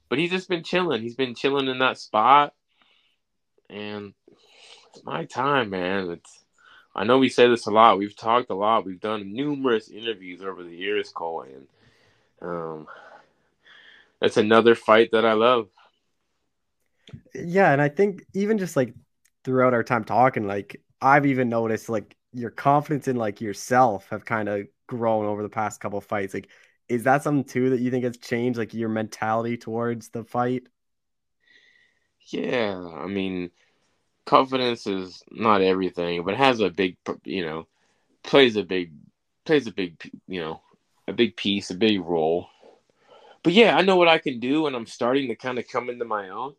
[0.08, 1.02] but he's just been chilling.
[1.02, 2.52] He's been chilling in that spot,
[3.68, 4.12] and
[4.88, 6.10] it's my time, man.
[6.10, 6.39] It's
[6.94, 7.98] I know we say this a lot.
[7.98, 8.84] We've talked a lot.
[8.84, 11.66] We've done numerous interviews over the years, Cole, and
[12.42, 12.88] um,
[14.20, 15.68] that's another fight that I love.
[17.34, 18.94] Yeah, and I think even just like
[19.44, 24.24] throughout our time talking, like I've even noticed like your confidence in like yourself have
[24.24, 26.34] kind of grown over the past couple of fights.
[26.34, 26.48] Like,
[26.88, 30.64] is that something too that you think has changed, like your mentality towards the fight?
[32.28, 33.50] Yeah, I mean,
[34.30, 37.66] confidence is not everything, but it has a big, you know,
[38.22, 38.92] plays a big,
[39.44, 40.60] plays a big, you know,
[41.08, 42.46] a big piece, a big role.
[43.42, 45.90] But yeah, I know what I can do, and I'm starting to kind of come
[45.90, 46.54] into my own.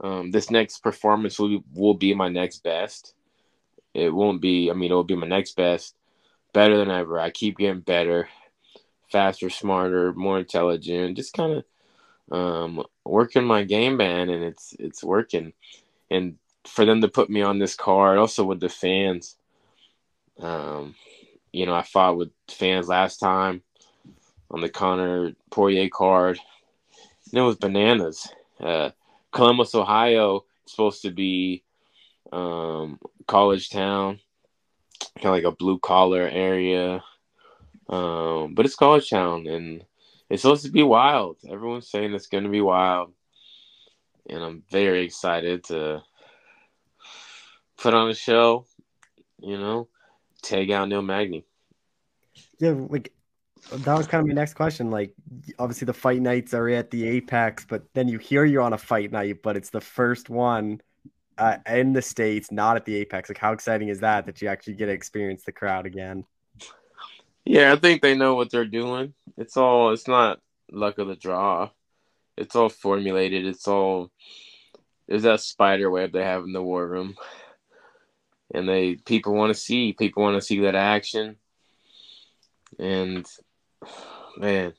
[0.00, 3.14] Um, this next performance will will be my next best.
[3.94, 4.70] It won't be.
[4.70, 5.96] I mean, it will be my next best,
[6.52, 7.18] better than ever.
[7.18, 8.28] I keep getting better,
[9.10, 11.16] faster, smarter, more intelligent.
[11.16, 11.64] Just kind
[12.30, 15.52] of um, working my game man, and it's it's working.
[16.12, 19.36] And for them to put me on this card, also with the fans.
[20.38, 20.94] Um,
[21.52, 23.62] you know, I fought with fans last time
[24.50, 26.38] on the Conor Poirier card.
[27.30, 28.28] And it was bananas.
[28.60, 28.90] Uh,
[29.32, 31.62] Columbus, Ohio, supposed to be
[32.32, 34.20] um, college town,
[35.16, 37.02] kind of like a blue collar area.
[37.88, 39.84] Um, but it's college town, and
[40.28, 41.38] it's supposed to be wild.
[41.48, 43.12] Everyone's saying it's going to be wild,
[44.28, 46.02] and I'm very excited to
[47.78, 48.66] put on a show.
[49.40, 49.88] You know,
[50.42, 51.44] take out Neil Magny.
[52.58, 53.12] Yeah, like
[53.70, 54.90] that was kind of my next question.
[54.90, 55.14] Like,
[55.58, 58.78] obviously, the fight nights are at the Apex, but then you hear you're on a
[58.78, 60.80] fight night, but it's the first one
[61.36, 63.28] uh, in the states, not at the Apex.
[63.28, 66.24] Like, how exciting is that that you actually get to experience the crowd again?
[67.44, 69.14] Yeah, I think they know what they're doing.
[69.36, 69.92] It's all.
[69.92, 71.70] It's not luck of the draw.
[72.36, 73.46] It's all formulated.
[73.46, 74.10] It's all.
[75.06, 77.16] There's that spider web they have in the war room,
[78.52, 79.92] and they people want to see.
[79.92, 81.36] People want to see that action,
[82.78, 83.26] and
[84.36, 84.74] man,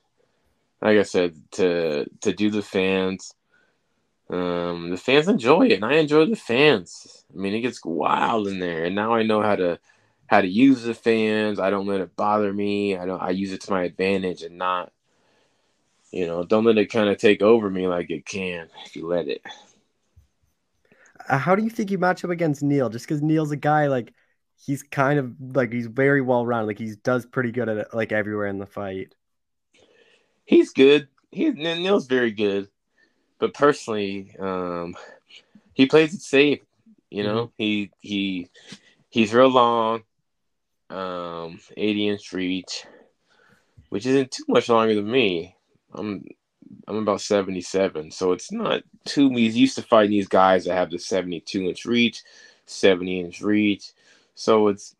[0.82, 3.34] like I said, to to do the fans,
[4.30, 7.26] um, the fans enjoy it, and I enjoy the fans.
[7.34, 9.80] I mean, it gets wild in there, and now I know how to
[10.28, 11.60] how to use the fans.
[11.60, 12.96] I don't let it bother me.
[12.96, 13.22] I don't.
[13.22, 14.92] I use it to my advantage, and not,
[16.12, 19.08] you know, don't let it kind of take over me like it can if you
[19.08, 19.42] let it.
[21.30, 22.90] Uh, how do you think you match up against Neil?
[22.90, 24.14] Just because Neil's a guy like
[24.58, 26.68] he's kind of like he's very well rounded.
[26.68, 29.14] Like he does pretty good at it, like everywhere in the fight
[30.50, 31.08] he's good.
[31.32, 32.70] He Neil's very good,
[33.38, 34.96] but personally, um,
[35.74, 36.62] he plays it safe.
[37.12, 37.54] You know, mm-hmm.
[37.58, 38.50] he he
[39.10, 40.02] he's real long,
[40.90, 42.86] um, eighty inch reach,
[43.90, 45.56] which isn't too much longer than me.
[45.94, 46.26] I'm
[46.88, 49.30] I'm about seventy seven, so it's not too.
[49.30, 52.24] He's used to fighting these guys that have the seventy two inch reach,
[52.66, 53.92] seventy inch reach,
[54.36, 54.96] so it's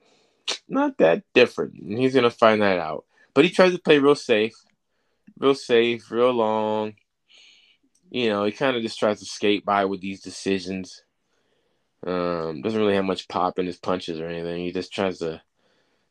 [0.68, 1.76] not that different.
[1.76, 3.06] And he's gonna find that out.
[3.34, 4.54] But he tries to play real safe
[5.40, 6.94] real safe, real long.
[8.12, 11.04] You know, he kind of just tries to skate by with these decisions.
[12.06, 14.64] Um, doesn't really have much pop in his punches or anything.
[14.64, 15.42] He just tries to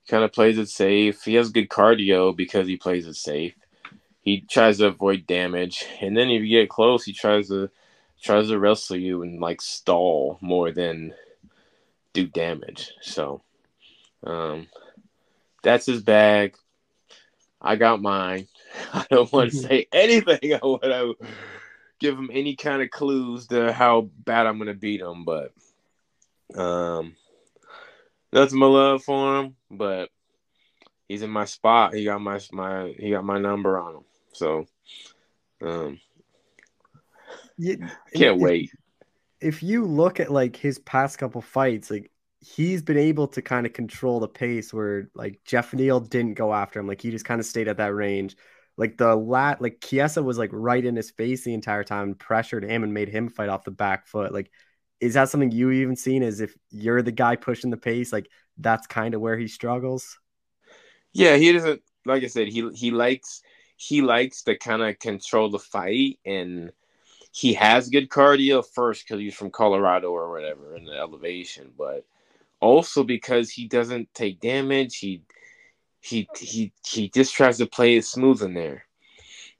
[0.09, 1.23] kind of plays it safe.
[1.23, 3.55] He has good cardio because he plays it safe.
[4.29, 7.71] He tries to avoid damage, and then if you get close, he tries to
[8.23, 11.15] tries to wrestle you and like stall more than
[12.13, 12.93] do damage.
[13.01, 13.41] So,
[14.25, 14.67] um,
[15.63, 16.57] that's his bag.
[17.63, 18.49] I got mine.
[18.93, 20.53] I don't want to say anything.
[20.63, 21.15] I want to
[21.99, 25.25] give him any kind of clues to how bad I'm going to beat him.
[25.25, 25.55] But
[26.55, 27.17] um,
[28.31, 29.57] that's my love for him.
[29.71, 30.11] But
[31.09, 31.95] he's in my spot.
[31.95, 34.05] He got my my he got my number on him.
[34.39, 34.67] So
[35.65, 36.01] um,
[37.57, 37.77] yeah,
[38.15, 38.71] can't if, wait.
[39.41, 43.67] If you look at like his past couple fights, like he's been able to kind
[43.67, 46.87] of control the pace where like Geoff Neal didn't go after him.
[46.87, 48.37] Like he just kind of stayed at that range.
[48.77, 52.65] Like the lat, like Chiesa was like right in his face the entire time, pressured
[52.65, 54.33] him and made him fight off the back foot.
[54.33, 54.53] Like,
[55.01, 56.23] is that something you even seen?
[56.23, 60.19] As if you're the guy pushing the pace, like that's kind of where he struggles.
[61.13, 61.83] Yeah, he doesn't.
[62.05, 63.43] Like I said, he he likes
[63.79, 66.73] he likes to kind of control the fight, and
[67.31, 72.05] he has good cardio first because he's from Colorado or whatever in the elevation, but
[72.59, 74.97] also because he doesn't take damage.
[74.99, 75.23] He
[76.01, 78.85] he he he just tries to play it smooth in there.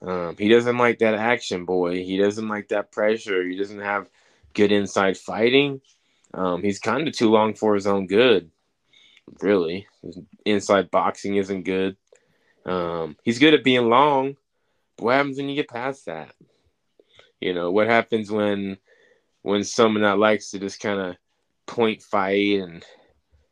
[0.03, 2.03] Um, he doesn't like that action, boy.
[2.03, 3.45] He doesn't like that pressure.
[3.45, 4.11] He doesn't have
[4.53, 5.81] good inside fighting.
[6.35, 8.51] Um, he's kind of too long for his own good,
[9.41, 9.87] really.
[10.03, 11.97] His inside boxing isn't good.
[12.69, 14.37] Um, he's good at being long.
[14.97, 16.35] But what happens when you get past that?
[17.41, 18.79] You know what happens when
[19.43, 21.17] when someone that likes to just kind of
[21.67, 22.85] point fight and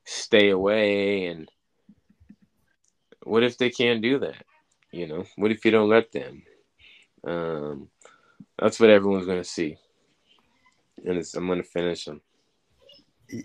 [0.04, 1.48] stay away and
[3.22, 4.44] what if they can't do that?
[4.92, 6.42] You know, what if you don't let them?
[7.24, 7.88] Um,
[8.58, 9.76] that's what everyone's going to see,
[11.04, 12.20] and I'm going to finish them.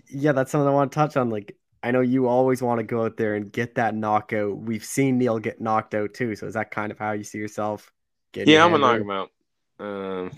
[0.08, 1.30] Yeah, that's something I want to touch on.
[1.30, 4.56] Like, I know you always want to go out there and get that knockout.
[4.56, 7.38] We've seen Neil get knocked out too, so is that kind of how you see
[7.38, 7.92] yourself?
[8.34, 9.30] yeah, I'm gonna knock him out.
[9.78, 10.30] Um,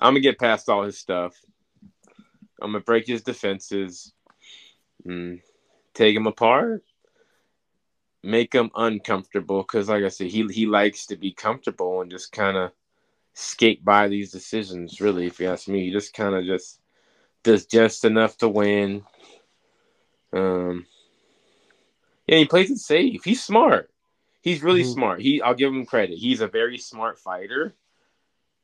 [0.00, 1.34] I'm gonna get past all his stuff.
[2.60, 4.12] I'm gonna break his defenses,
[5.06, 5.40] mm,
[5.92, 6.82] take him apart,
[8.22, 12.32] make him uncomfortable because, like I said, he he likes to be comfortable and just
[12.32, 12.72] kind of
[13.34, 15.00] skate by these decisions.
[15.00, 16.80] Really, if you ask me, he just kind of just
[17.42, 19.04] does just enough to win.
[20.34, 20.86] Um,
[22.26, 23.22] yeah, he plays it safe.
[23.24, 23.90] He's smart.
[24.42, 24.92] He's really mm-hmm.
[24.92, 25.20] smart.
[25.20, 26.18] He, I'll give him credit.
[26.18, 27.74] He's a very smart fighter,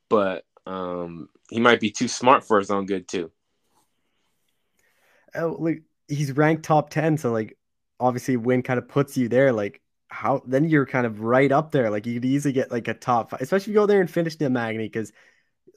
[0.08, 3.30] but um, he might be too smart for his own good too.
[5.34, 7.56] Oh, like he's ranked top ten, so like
[7.98, 9.52] obviously win kind of puts you there.
[9.52, 11.90] Like how then you're kind of right up there.
[11.90, 14.10] Like you could easily get like a top five, especially if you go there and
[14.10, 15.12] finish the Magny because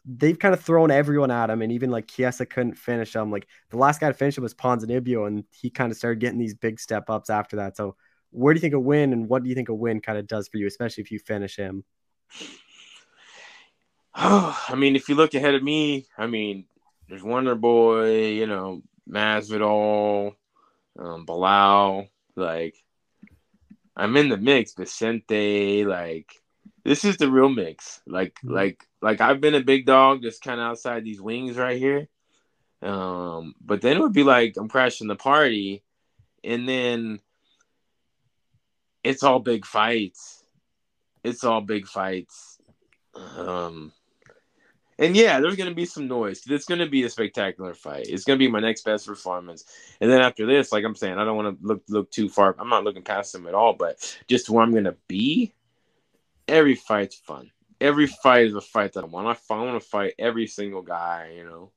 [0.05, 3.31] they've kind of thrown everyone at him, and even like Chiesa couldn't finish him.
[3.31, 6.39] Like the last guy to finish him was Ponzinibbio, and he kind of started getting
[6.39, 7.77] these big step ups after that.
[7.77, 7.95] So
[8.31, 10.27] where do you think a win, and what do you think a win kind of
[10.27, 11.83] does for you, especially if you finish him?
[14.15, 16.65] Oh, I mean, if you look ahead of me, I mean,
[17.07, 20.35] there's Wonder Boy, you know, Masvidal,
[20.99, 22.75] um, Belal, like
[23.95, 24.73] I'm in the mix.
[24.73, 26.33] Vicente, like
[26.83, 28.01] this is the real mix.
[28.05, 28.53] Like mm-hmm.
[28.53, 32.07] like like I've been a big dog just kind of outside these wings right here.
[32.81, 35.83] Um, but then it would be like I'm crashing the party,
[36.43, 37.19] and then
[39.03, 40.43] it's all big fights.
[41.23, 42.59] It's all big fights.
[43.37, 43.93] Um,
[44.99, 46.43] and yeah, there's gonna be some noise.
[46.47, 48.07] It's gonna be a spectacular fight.
[48.09, 49.65] It's gonna be my next best performance.
[50.01, 52.55] And then after this, like I'm saying, I don't want to look look too far.
[52.59, 55.53] I'm not looking past them at all, but just where I'm gonna be.
[56.47, 57.51] Every fight's fun.
[57.79, 59.37] Every fight is a fight that I want.
[59.49, 61.33] I, want to fight every single guy.
[61.35, 61.71] You know.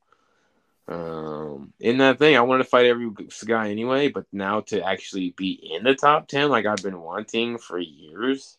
[0.89, 3.11] Um, in that thing, I wanted to fight every
[3.45, 7.59] guy anyway, but now to actually be in the top ten, like I've been wanting
[7.59, 8.57] for years,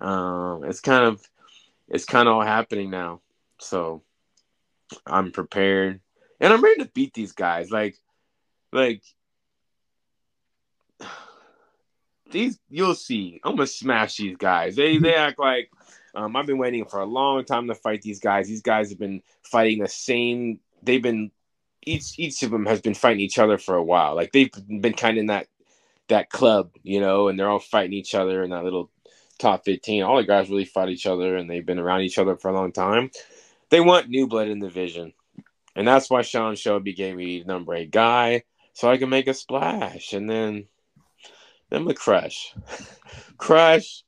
[0.00, 1.20] um, it's kind of,
[1.88, 3.20] it's kind of all happening now.
[3.58, 4.02] So
[5.04, 6.00] I'm prepared
[6.40, 7.70] and I'm ready to beat these guys.
[7.70, 7.96] Like,
[8.72, 9.02] like
[12.32, 13.40] these, you'll see.
[13.44, 14.76] I'm gonna smash these guys.
[14.76, 15.70] They they act like
[16.14, 18.48] um, I've been waiting for a long time to fight these guys.
[18.48, 20.60] These guys have been fighting the same.
[20.82, 21.30] They've been
[21.84, 24.14] each each of them has been fighting each other for a while.
[24.14, 25.48] Like they've been kind of in that
[26.08, 28.90] that club, you know, and they're all fighting each other in that little
[29.38, 30.02] top 15.
[30.02, 32.54] All the guys really fight each other and they've been around each other for a
[32.54, 33.10] long time
[33.72, 35.14] they want new blood in the division.
[35.74, 39.34] And that's why Sean Shelby gave me number eight guy, so I can make a
[39.34, 40.12] splash.
[40.12, 40.66] And then
[41.72, 42.54] then we crush.
[43.38, 44.04] crush.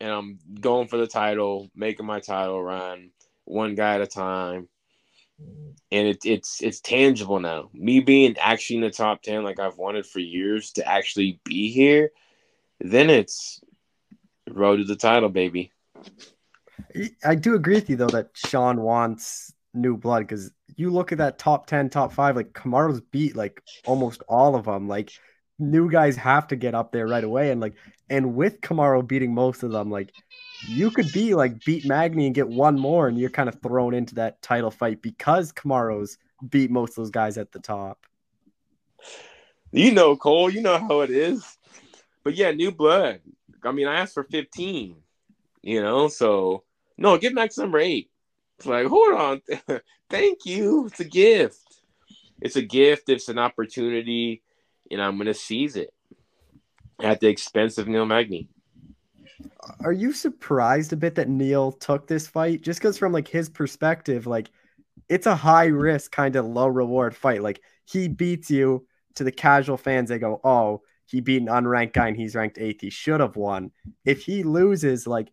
[0.00, 3.10] And I'm going for the title, making my title run,
[3.44, 4.68] one guy at a time.
[5.92, 7.68] And it, it's it's tangible now.
[7.74, 11.70] Me being actually in the top ten like I've wanted for years to actually be
[11.70, 12.10] here,
[12.80, 13.60] then it's
[14.50, 15.72] road to the title, baby.
[17.24, 21.18] I do agree with you though that Sean wants new blood because you look at
[21.18, 24.88] that top 10, top five, like Kamaru's beat like almost all of them.
[24.88, 25.12] Like
[25.58, 27.50] new guys have to get up there right away.
[27.50, 27.74] And like,
[28.10, 30.12] and with Kamaru beating most of them, like
[30.68, 33.94] you could be like beat Magny and get one more, and you're kind of thrown
[33.94, 38.06] into that title fight because Kamaru's beat most of those guys at the top.
[39.72, 41.44] You know, Cole, you know how it is.
[42.22, 43.20] But yeah, new blood.
[43.62, 44.96] I mean, I asked for 15
[45.64, 46.08] you know.
[46.08, 46.62] So
[46.96, 48.10] no, give Max number eight.
[48.58, 49.42] It's like, hold on,
[50.10, 50.86] thank you.
[50.86, 51.60] It's a gift.
[52.40, 53.08] It's a gift.
[53.08, 54.42] It's an opportunity,
[54.90, 55.92] and I'm gonna seize it
[57.02, 58.48] at the expense of Neil Magny.
[59.80, 62.62] Are you surprised a bit that Neil took this fight?
[62.62, 64.50] Just because from like his perspective, like
[65.08, 67.42] it's a high risk kind of low reward fight.
[67.42, 71.92] Like he beats you to the casual fans, they go, "Oh, he beat an unranked
[71.92, 72.80] guy and he's ranked eighth.
[72.80, 73.72] He should have won."
[74.04, 75.32] If he loses, like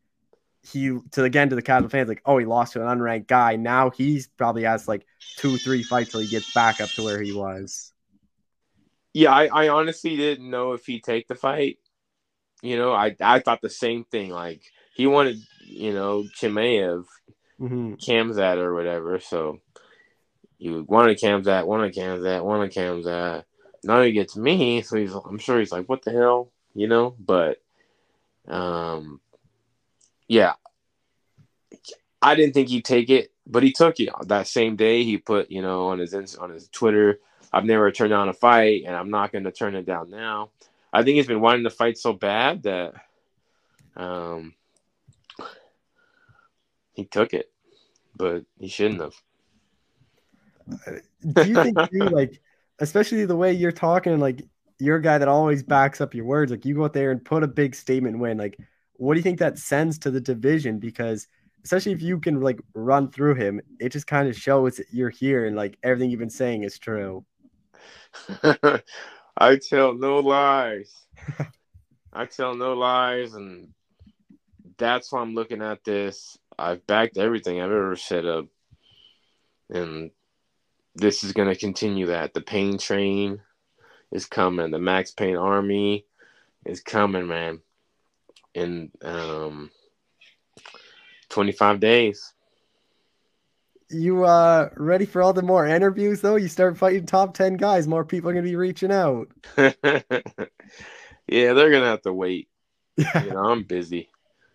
[0.63, 3.55] he to again to the casual fans like oh he lost to an unranked guy
[3.55, 5.05] now he's probably has like
[5.37, 7.93] two three fights till he gets back up to where he was
[9.13, 11.79] yeah i, I honestly didn't know if he'd take the fight
[12.61, 14.61] you know i i thought the same thing like
[14.95, 17.05] he wanted you know chimaev
[17.59, 17.93] mm-hmm.
[17.93, 19.59] Khamzat or whatever so
[20.57, 23.43] you wanted Khamzat wanted Khamzat wanted Khamzat
[23.83, 27.15] now he gets me so he's i'm sure he's like what the hell you know
[27.19, 27.61] but
[28.47, 29.19] um
[30.31, 30.53] yeah,
[32.21, 34.11] I didn't think he'd take it, but he took it.
[34.27, 37.19] That same day, he put you know on his on his Twitter,
[37.51, 40.49] "I've never turned down a fight, and I'm not going to turn it down now."
[40.93, 42.93] I think he's been wanting to fight so bad that
[43.95, 44.53] um,
[46.93, 47.51] he took it,
[48.15, 49.15] but he shouldn't have.
[51.33, 52.41] Do you think you like,
[52.79, 54.43] especially the way you're talking, like
[54.79, 56.51] you're a guy that always backs up your words.
[56.51, 58.37] Like you go out there and put a big statement win.
[58.37, 58.57] Like
[59.01, 60.79] what do you think that sends to the division?
[60.79, 61.27] Because
[61.63, 65.09] especially if you can like run through him, it just kind of shows that you're
[65.09, 67.25] here and like everything you've been saying is true.
[69.37, 70.93] I tell no lies.
[72.13, 73.69] I tell no lies, and
[74.77, 76.37] that's why I'm looking at this.
[76.57, 78.45] I've backed everything I've ever set up,
[79.69, 80.11] and
[80.95, 82.33] this is going to continue that.
[82.33, 83.41] The pain train
[84.11, 84.71] is coming.
[84.71, 86.05] The Max Pain Army
[86.65, 87.61] is coming, man
[88.53, 89.71] in um,
[91.29, 92.33] 25 days.
[93.93, 96.35] You uh ready for all the more interviews though?
[96.35, 99.27] You start fighting top 10 guys, more people are going to be reaching out.
[99.57, 99.73] yeah,
[101.27, 102.47] they're going to have to wait.
[102.97, 103.23] Yeah.
[103.23, 104.09] You know, I'm busy.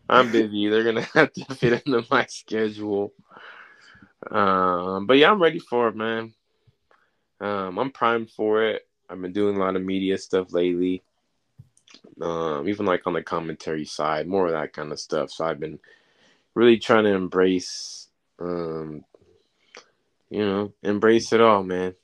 [0.08, 0.68] I'm busy.
[0.68, 3.12] They're going to have to fit into my schedule.
[4.30, 6.34] Um, but yeah, I'm ready for it, man.
[7.40, 8.86] Um, I'm primed for it.
[9.08, 11.02] I've been doing a lot of media stuff lately
[12.20, 15.30] um, even like on the commentary side, more of that kind of stuff.
[15.30, 15.78] So I've been
[16.54, 18.08] really trying to embrace,
[18.38, 19.04] um,
[20.30, 21.94] you know, embrace it all, man.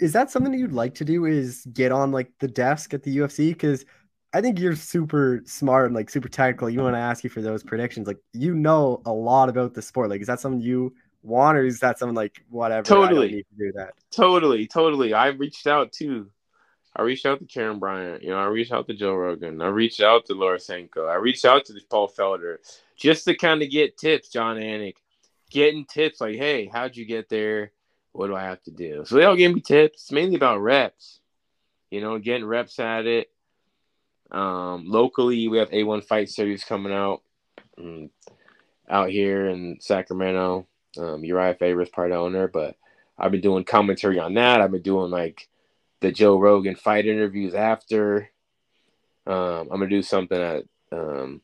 [0.00, 1.24] is that something that you'd like to do?
[1.24, 3.50] Is get on like the desk at the UFC?
[3.50, 3.84] Because
[4.32, 6.68] I think you're super smart and like super technical.
[6.68, 8.06] You want to ask you for those predictions.
[8.06, 10.10] Like you know a lot about the sport.
[10.10, 12.84] Like is that something you want, or is that something like whatever?
[12.84, 13.94] Totally need to do that.
[14.10, 15.14] Totally, totally.
[15.14, 16.30] I reached out too.
[16.96, 18.22] I reached out to Karyn Bryant.
[18.22, 19.60] You know, I reached out to Joe Rogan.
[19.60, 21.06] I reached out to Laura Sanko.
[21.06, 22.58] I reached out to Paul Felder
[22.96, 24.28] just to kind of get tips.
[24.28, 24.96] Jon Anik,
[25.54, 27.70] getting tips like, hey, how'd you get there?
[28.12, 29.04] What do I have to do?
[29.06, 30.02] So they all gave me tips.
[30.02, 31.20] It's mainly about reps.
[31.90, 33.30] You know, getting reps at it.
[34.30, 37.22] Um, locally, we have A1 Fight Series coming out
[37.78, 38.10] um,
[38.88, 40.66] out here in Sacramento.
[40.98, 42.76] Um, Urijah Faber's part owner, but
[43.16, 44.60] I've been doing commentary on that.
[44.60, 45.48] I've been doing like
[46.00, 48.30] the Joe Rogan fight interviews after.
[49.26, 51.40] Um, I'm gonna do something at um,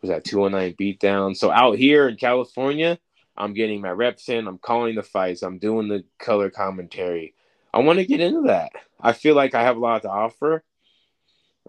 [0.00, 1.36] was that 209 beatdown.
[1.36, 2.98] So out here in California,
[3.36, 4.46] I'm getting my reps in.
[4.46, 5.42] I'm calling the fights.
[5.42, 7.34] I'm doing the color commentary.
[7.72, 8.72] I want to get into that.
[9.00, 10.62] I feel like I have a lot to offer.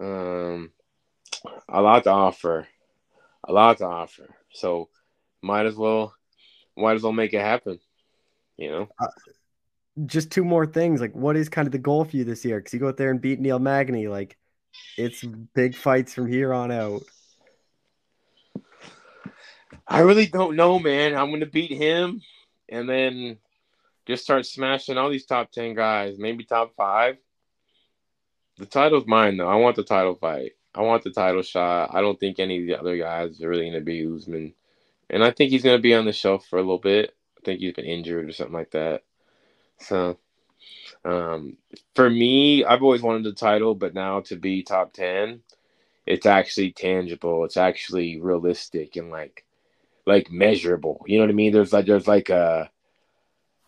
[0.00, 0.72] Um,
[1.68, 2.66] a lot to offer,
[3.46, 4.34] a lot to offer.
[4.52, 4.88] So
[5.42, 6.14] might as well,
[6.76, 7.78] might as well make it happen.
[8.56, 8.88] You know.
[8.98, 9.06] Uh,
[10.06, 11.00] just two more things.
[11.00, 12.58] Like, what is kind of the goal for you this year?
[12.58, 14.08] Because you go out there and beat Neil Magny.
[14.08, 14.36] Like,
[14.96, 15.22] it's
[15.54, 17.02] big fights from here on out.
[19.86, 21.14] I really don't know, man.
[21.14, 22.22] I'm gonna beat him,
[22.68, 23.38] and then
[24.06, 27.16] just start smashing all these top ten guys, maybe top five.
[28.58, 29.48] The title's mine, though.
[29.48, 30.52] I want the title fight.
[30.74, 31.90] I want the title shot.
[31.92, 34.54] I don't think any of the other guys are really gonna be Usman,
[35.10, 37.14] and I think he's gonna be on the shelf for a little bit.
[37.38, 39.02] I think he's been injured or something like that.
[39.78, 40.18] So,
[41.04, 41.56] um,
[41.94, 45.42] for me, I've always wanted the title, but now to be top ten,
[46.06, 47.44] it's actually tangible.
[47.44, 49.44] It's actually realistic and like,
[50.06, 51.04] like measurable.
[51.06, 51.52] You know what I mean?
[51.52, 52.70] There's like there's like a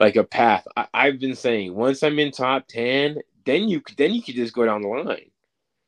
[0.01, 0.67] like a path.
[0.77, 4.55] I, I've been saying once I'm in top ten, then you then you could just
[4.55, 5.31] go down the line.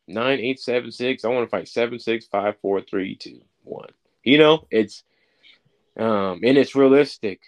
[0.09, 1.25] Nine, eight, seven, six.
[1.25, 3.91] I want to fight seven, six, five, four, three, two, one.
[4.23, 5.03] You know, it's
[5.97, 7.41] um and it's realistic.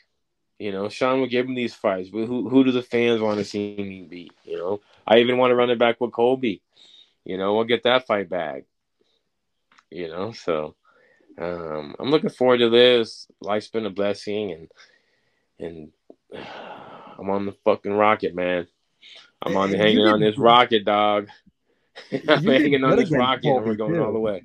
[0.59, 3.45] You know, Sean will give him these fights, who who do the fans want to
[3.45, 4.33] see me beat?
[4.45, 6.63] You know, I even want to run it back with Colby.
[7.25, 8.65] You know, we'll get that fight back.
[9.91, 10.75] You know, so
[11.39, 13.29] um, I'm looking forward to this.
[13.41, 14.69] Life's been a blessing, and
[15.59, 15.93] and
[17.19, 18.67] I'm on the fucking rocket, man.
[19.43, 21.29] I'm on the hanging on this rocket, dog.
[22.29, 24.05] I'm hanging on this rocket, and we're going too.
[24.05, 24.43] all the way.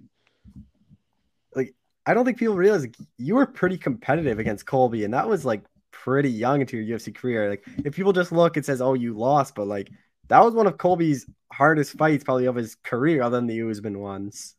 [1.55, 1.73] Like,
[2.05, 5.45] I don't think people realize like, you were pretty competitive against Colby, and that was
[5.45, 7.49] like pretty young into your UFC career.
[7.49, 9.89] Like if people just look, it says, "Oh, you lost," but like
[10.27, 13.99] that was one of Colby's hardest fights, probably of his career, other than the Usman
[13.99, 14.55] ones.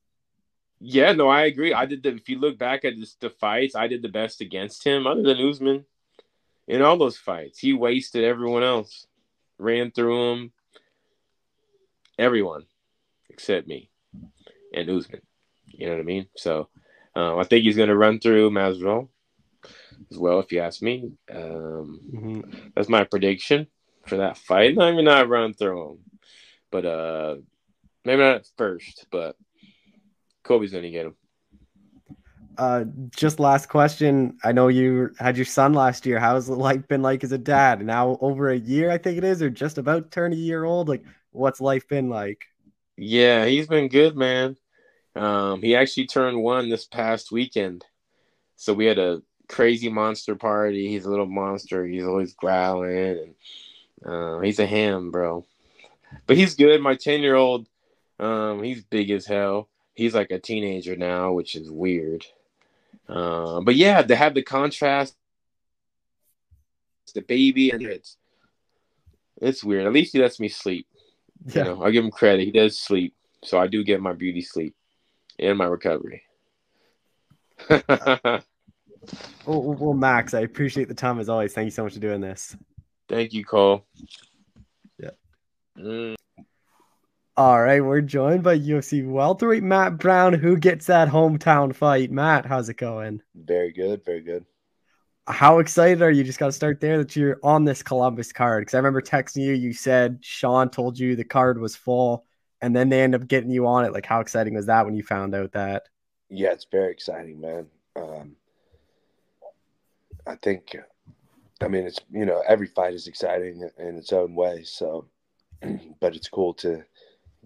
[0.86, 1.72] Yeah, no, I agree.
[1.72, 2.10] I did the.
[2.10, 5.22] If you look back at just the fights, I did the best against him, other
[5.22, 5.86] than Usman.
[6.68, 9.06] In all those fights, he wasted everyone else,
[9.58, 10.52] ran through him,
[12.18, 12.64] everyone
[13.30, 13.88] except me
[14.74, 15.22] and Usman.
[15.66, 16.26] You know what I mean?
[16.36, 16.68] So
[17.16, 19.08] uh, I think he's going to run through Masvidal
[20.10, 21.12] as well, if you ask me.
[21.30, 22.40] Um, mm-hmm.
[22.74, 23.68] That's my prediction
[24.06, 24.74] for that fight.
[24.74, 25.98] Not even not run through him,
[26.70, 27.36] but uh,
[28.04, 29.36] maybe not first, but
[30.44, 31.16] Colby's gonna get him.
[32.56, 32.84] Uh,
[33.16, 34.38] just last question.
[34.44, 36.20] I know you had your son last year.
[36.20, 37.84] How's life been like as a dad?
[37.84, 40.88] Now over a year, I think it is, or just about turn a year old.
[40.88, 42.44] Like, what's life been like?
[42.96, 44.56] Yeah, he's been good, man.
[45.16, 47.84] Um, he actually turned one this past weekend,
[48.56, 50.88] so we had a crazy monster party.
[50.88, 51.84] He's a little monster.
[51.84, 53.34] He's always growling, and
[54.04, 55.44] uh, he's a ham, bro.
[56.26, 56.80] But he's good.
[56.80, 57.68] My ten year old,
[58.20, 59.68] um, he's big as hell.
[59.94, 62.26] He's like a teenager now, which is weird.
[63.08, 65.14] Uh, but yeah, to have the contrast,
[67.14, 68.16] the baby, and it's
[69.40, 69.86] it's weird.
[69.86, 70.88] At least he lets me sleep.
[71.46, 71.58] Yeah.
[71.58, 72.44] You know, I give him credit.
[72.44, 73.14] He does sleep,
[73.44, 74.74] so I do get my beauty sleep
[75.38, 76.22] and my recovery.
[79.46, 81.52] Well, well, Max, I appreciate the time as always.
[81.52, 82.56] Thank you so much for doing this.
[83.08, 83.84] Thank you, Cole.
[84.98, 85.10] Yeah.
[85.78, 86.14] Mm.
[87.36, 92.12] All right, we're joined by UFC welterweight Matt Brown, who gets that hometown fight.
[92.12, 93.22] Matt, how's it going?
[93.34, 94.44] Very good, very good.
[95.26, 96.22] How excited are you?
[96.22, 99.42] Just got to start there that you're on this Columbus card because I remember texting
[99.42, 99.52] you.
[99.52, 102.24] You said Sean told you the card was full,
[102.60, 103.92] and then they end up getting you on it.
[103.92, 105.88] Like, how exciting was that when you found out that?
[106.28, 107.66] Yeah, it's very exciting, man.
[107.96, 108.36] Um,
[110.24, 110.76] I think,
[111.60, 114.62] I mean, it's you know every fight is exciting in its own way.
[114.62, 115.08] So,
[116.00, 116.84] but it's cool to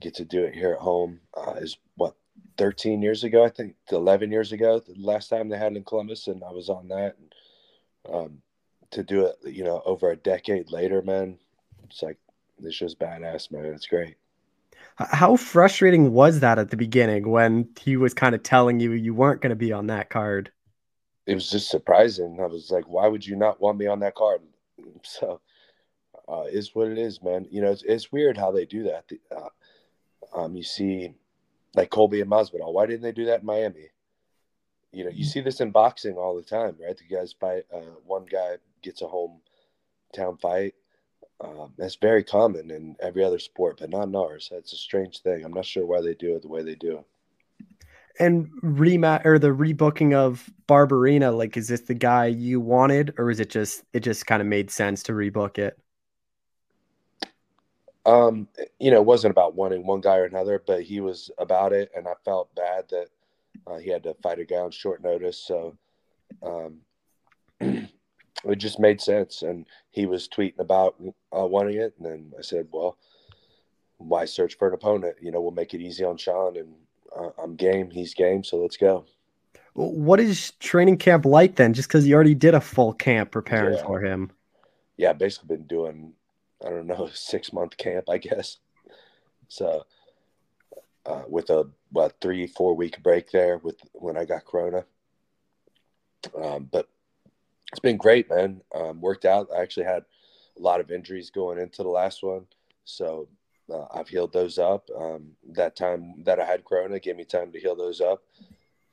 [0.00, 1.20] get to do it here at home.
[1.36, 2.14] Uh, is what
[2.56, 5.84] 13 years ago, I think 11 years ago, the last time they had it in
[5.84, 7.16] Columbus, and I was on that.
[7.18, 7.34] And,
[8.12, 8.42] um,
[8.90, 11.38] to do it, you know, over a decade later, man,
[11.84, 12.18] it's like
[12.58, 13.66] this just badass, man.
[13.66, 14.16] It's great.
[14.96, 19.14] How frustrating was that at the beginning when he was kind of telling you you
[19.14, 20.50] weren't going to be on that card?
[21.26, 22.38] It was just surprising.
[22.40, 24.40] I was like, why would you not want me on that card?
[25.02, 25.40] So,
[26.28, 27.46] uh, is what it is, man.
[27.50, 29.04] You know, it's, it's weird how they do that.
[29.34, 29.48] Uh,
[30.34, 31.14] um, you see,
[31.74, 32.72] like Colby and Masvidal.
[32.72, 33.90] Why didn't they do that in Miami?
[34.92, 36.96] You know, you see this in boxing all the time, right?
[36.96, 37.64] The guys fight.
[37.72, 40.74] Uh, one guy gets a hometown fight
[41.40, 44.48] um, that's very common in every other sport, but not in ours.
[44.50, 45.44] That's a strange thing.
[45.44, 47.04] I'm not sure why they do it the way they do.
[48.18, 53.30] And remat or the rebooking of Barberena, like, is this the guy you wanted, or
[53.30, 55.78] is it just it just kind of made sense to rebook it?
[58.08, 58.48] Um,
[58.78, 61.90] you know, it wasn't about wanting one guy or another, but he was about it,
[61.94, 63.08] and I felt bad that
[63.66, 65.36] uh, he had to fight a guy on short notice.
[65.36, 65.76] So,
[66.42, 66.78] um,
[67.60, 69.42] it just made sense.
[69.42, 70.96] And he was tweeting about
[71.36, 72.96] uh, wanting it, and then I said, "Well,
[73.98, 75.16] why search for an opponent?
[75.20, 76.74] You know, we'll make it easy on Sean, and
[77.14, 77.90] uh, I'm game.
[77.90, 79.04] He's game, so let's go."
[79.74, 81.74] What is training camp like then?
[81.74, 83.84] Just because you already did a full camp preparing yeah.
[83.84, 84.30] for him.
[84.96, 86.14] Yeah, basically been doing,
[86.64, 88.58] I don't know, six month camp, I guess.
[89.48, 89.84] So,
[91.06, 94.84] uh, with a what three four week break there with when I got Corona.
[96.36, 96.88] Um, but
[97.72, 98.60] it's been great, man.
[98.74, 99.48] Um, worked out.
[99.54, 100.04] I actually had
[100.58, 102.46] a lot of injuries going into the last one,
[102.84, 103.28] so
[103.72, 104.88] uh, I've healed those up.
[104.96, 108.22] Um, that time that I had Corona gave me time to heal those up.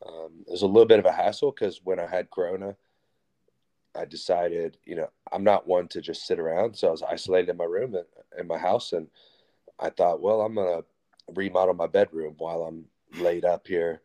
[0.05, 2.76] Um, it was a little bit of a hassle because when I had Corona,
[3.97, 6.75] I decided, you know, I'm not one to just sit around.
[6.75, 7.95] So I was isolated in my room
[8.37, 9.07] in my house, and
[9.79, 10.81] I thought, well, I'm gonna
[11.33, 12.85] remodel my bedroom while I'm
[13.21, 14.01] laid up here.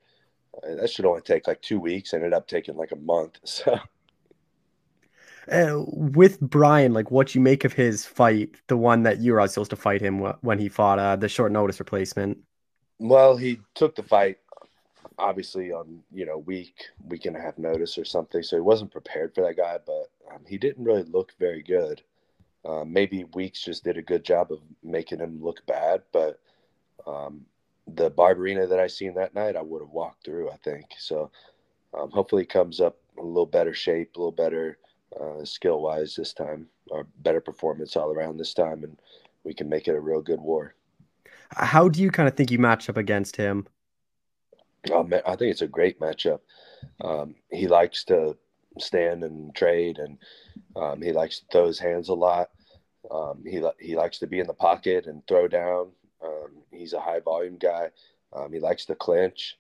[0.62, 2.12] And that should only take like two weeks.
[2.12, 3.38] Ended up taking like a month.
[3.45, 3.78] So
[5.51, 9.49] uh, with Bryan, like what you make of his fight, the one that you were
[9.49, 12.38] supposed to fight him when he fought uh, the short notice replacement.
[12.99, 14.38] Well, he took the fight
[15.21, 16.75] obviously on you know week
[17.07, 19.79] week and a half notice or something, so he wasn't prepared for that guy.
[19.85, 22.03] But um, he didn't really look very good.
[22.64, 26.41] Uh, maybe Weeks just did a good job of making him look bad, but
[27.07, 27.47] um,
[27.87, 30.51] the Barberena that I seen that night, I would have walked through.
[30.51, 31.31] I think so.
[31.95, 34.79] Um, hopefully, he comes up a little better shape, a little better
[35.18, 38.97] uh, skill wise this time, or better performance all around this time, and
[39.45, 40.75] we can make it a real good war.
[41.53, 43.66] How do you kind of think you match up against him?
[44.87, 46.41] I think it's a great matchup.
[47.03, 48.37] Um, he likes to
[48.78, 50.18] stand and trade, and
[50.76, 52.51] um, he likes to throw his hands a lot.
[53.11, 55.89] Um, he he likes to be in the pocket and throw down.
[56.24, 57.89] Um, he's a high volume guy.
[58.33, 59.57] Um, he likes to clinch.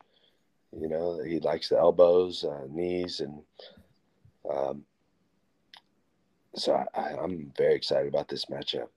[0.78, 3.42] You know, he likes the elbows, uh, knees, and
[4.48, 4.84] um,
[6.54, 8.88] so I, am very excited about this matchup.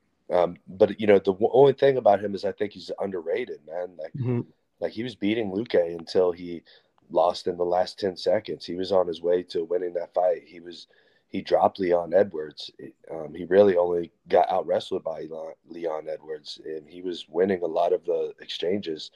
[0.67, 3.89] But you know, the only thing about him is I think he's underrated, man.
[3.97, 4.41] Like, mm-hmm.
[4.79, 6.63] Like he was beating Luque until he
[7.09, 8.65] lost in the last ten seconds.
[8.65, 10.43] He was on his way to winning that fight.
[10.45, 10.87] He was
[11.29, 12.69] he dropped Leon Edwards.
[13.09, 15.27] Um, he really only got out wrestled by
[15.67, 19.09] Leon Edwards, and he was winning a lot of the exchanges.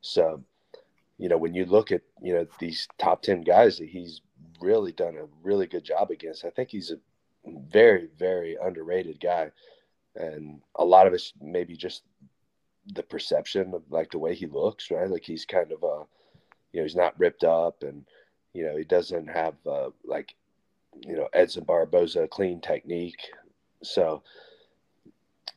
[0.00, 0.44] So,
[1.18, 4.20] you know, when you look at you know these top ten guys that he's
[4.60, 6.98] really done a really good job against, I think he's a
[7.44, 9.50] very, very underrated guy.
[10.14, 12.02] And a lot of it's maybe just
[12.86, 15.08] the perception of like the way he looks, right?
[15.08, 16.04] Like he's kind of a,
[16.72, 18.04] you know, he's not ripped up and,
[18.52, 20.34] you know, he doesn't have uh, like,
[21.06, 23.20] you know, Edson Barboza clean technique.
[23.82, 24.22] So,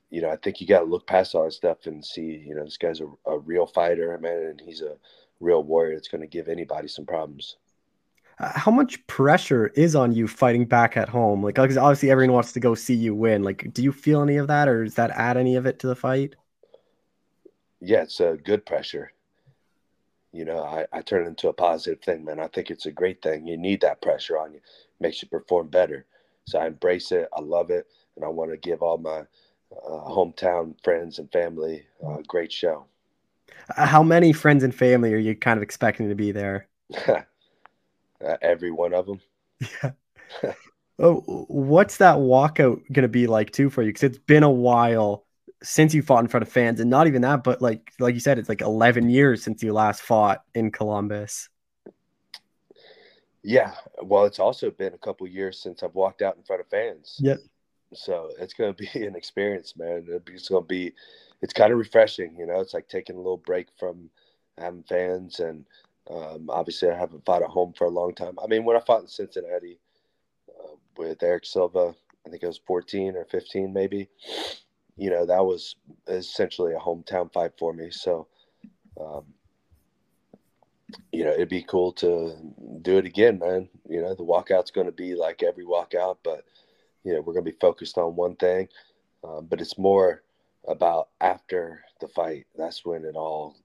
[0.09, 2.55] you know, I think you got to look past all that stuff and see, you
[2.55, 4.95] know, this guy's a, a real fighter, man, and he's a
[5.39, 5.95] real warrior.
[5.95, 7.57] that's going to give anybody some problems.
[8.39, 11.43] Uh, how much pressure is on you fighting back at home?
[11.43, 13.43] Like, obviously everyone wants to go see you win.
[13.43, 15.87] Like, do you feel any of that, or does that add any of it to
[15.87, 16.35] the fight?
[17.85, 19.11] Yeah, it's a good pressure.
[20.31, 22.39] You know, I, I turn it into a positive thing, man.
[22.39, 23.45] I think it's a great thing.
[23.45, 24.61] You need that pressure on you,
[25.01, 26.05] makes you perform better.
[26.45, 27.27] So I embrace it.
[27.35, 31.85] I love it, and I want to give all my uh, hometown friends and family
[32.01, 32.85] a great show.
[33.75, 36.67] Uh, how many friends and family are you kind of expecting to be there?
[37.07, 37.17] uh,
[38.41, 39.19] every one of them.
[39.59, 39.91] Yeah.
[40.99, 43.89] oh, what's that walkout going to be like too for you?
[43.89, 45.25] Because it's been a while
[45.63, 48.19] since you fought in front of fans, and not even that, but like like you
[48.19, 51.49] said, it's like eleven years since you last fought in Columbus.
[53.41, 56.67] Yeah, well, it's also been a couple years since I've walked out in front of
[56.69, 57.17] fans.
[57.19, 57.39] Yep.
[57.93, 60.05] So it's going to be an experience, man.
[60.27, 60.93] It's going to be,
[61.41, 62.61] it's kind of refreshing, you know.
[62.61, 64.09] It's like taking a little break from
[64.57, 65.65] having fans and
[66.09, 68.37] um, obviously, I haven't fought at home for a long time.
[68.43, 69.79] I mean, when I fought in Cincinnati
[70.49, 71.95] uh, with Erick Silva,
[72.25, 74.09] I think it was 14 or 15, maybe.
[74.95, 75.75] You know, that was
[76.07, 77.89] essentially a hometown fight for me.
[77.91, 78.27] So,
[78.99, 79.25] um,
[81.11, 82.35] you know, it'd be cool to
[82.81, 83.69] do it again, man.
[83.89, 86.45] You know, the walkout's going to be like every walkout, but
[87.03, 88.67] you know, we're going to be focused on one thing.
[89.23, 90.23] Um, but it's more
[90.67, 92.45] about after the fight.
[92.57, 93.55] That's when it all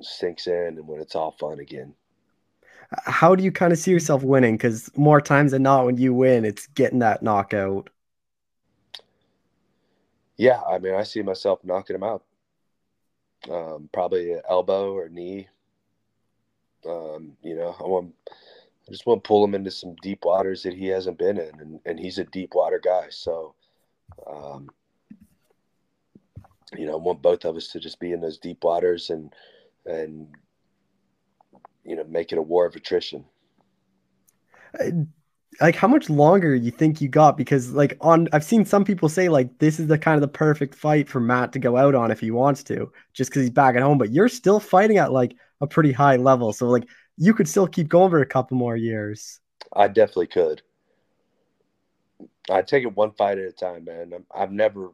[0.00, 1.94] sinks in and when it's all fun again.
[3.04, 4.56] How do you kind of see yourself winning?
[4.56, 7.90] Because more times than not, when you win, it's getting that knockout.
[10.36, 12.24] Yeah, I mean, I see myself knocking him out.
[13.50, 15.48] Um, probably elbow or knee.
[16.86, 20.62] Um, you know, I want, I just want to pull him into some deep waters
[20.62, 23.06] that he hasn't been in, and, and he's a deep water guy.
[23.10, 23.54] So,
[24.26, 24.68] um,
[26.76, 29.32] you know, I want both of us to just be in those deep waters and
[29.86, 30.28] and
[31.84, 33.24] you know make it a war of attrition.
[35.60, 37.36] Like how much longer you think you got?
[37.36, 40.28] Because like on, I've seen some people say like this is the kind of the
[40.28, 43.50] perfect fight for Matt to go out on if he wants to, just because he's
[43.50, 43.98] back at home.
[43.98, 47.66] But you're still fighting at like a pretty high level, so like you could still
[47.66, 49.40] keep going for a couple more years.
[49.72, 50.62] I definitely could.
[52.50, 54.12] I take it one fight at a time, man.
[54.34, 54.90] i have never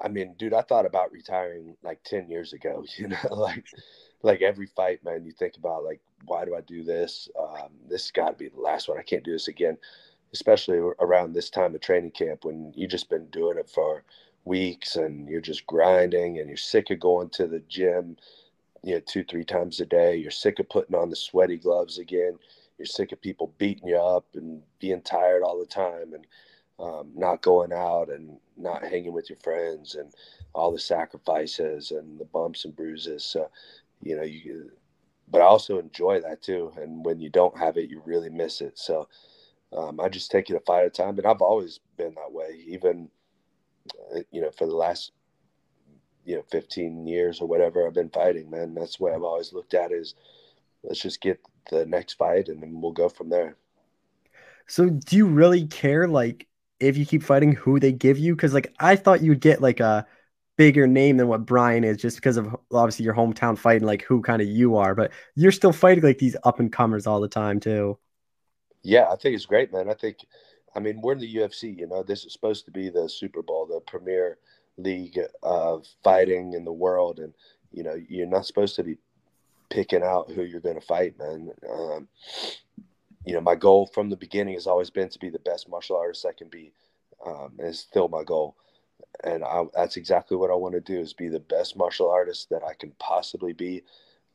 [0.00, 3.64] I mean, dude, I thought about retiring like 10 years ago, you know, like,
[4.24, 7.28] like every fight, man, you think about like, why do I do this?
[7.38, 8.98] Um, this has got to be the last one.
[8.98, 9.76] I can't do this again,
[10.32, 14.02] especially around this time of training camp when you just been doing it for
[14.46, 18.16] weeks and you're just grinding and you're sick of going to the gym,
[18.82, 20.16] you know, two, three times a day.
[20.16, 22.38] You're sick of putting on the sweaty gloves again.
[22.78, 26.14] You're sick of people beating you up and being tired all the time.
[26.14, 26.26] And,
[26.80, 30.12] um, not going out and not hanging with your friends and
[30.54, 33.24] all the sacrifices and the bumps and bruises.
[33.24, 33.48] So,
[34.04, 34.70] you know, you,
[35.28, 36.72] but I also enjoy that too.
[36.76, 38.78] And when you don't have it, you really miss it.
[38.78, 39.08] So,
[39.76, 41.18] um, I just take it a fight at a time.
[41.18, 43.08] And I've always been that way, even,
[44.14, 45.12] uh, you know, for the last,
[46.24, 48.74] you know, 15 years or whatever I've been fighting, man.
[48.74, 50.14] That's the way I've always looked at it is
[50.82, 51.40] let's just get
[51.70, 53.56] the next fight and then we'll go from there.
[54.66, 56.46] So do you really care like
[56.80, 59.80] if you keep fighting who they give you because like i thought you'd get like
[59.80, 60.06] a
[60.56, 64.02] bigger name than what bryan is just because of obviously your hometown fight and like
[64.02, 67.20] who kind of you are but you're still fighting like these up and comers all
[67.20, 67.98] the time too
[68.82, 70.18] yeah i think it's great man i think
[70.74, 73.42] i mean we're in the ufc you know this is supposed to be the super
[73.42, 74.38] bowl the premier
[74.76, 77.32] league of fighting in the world and
[77.72, 78.96] you know you're not supposed to be
[79.70, 82.08] picking out who you're going to fight man um,
[83.24, 85.96] you know, my goal from the beginning has always been to be the best martial
[85.96, 86.72] artist I can be.
[87.24, 88.56] Um, and it's still my goal.
[89.22, 92.50] And I, that's exactly what I want to do is be the best martial artist
[92.50, 93.82] that I can possibly be.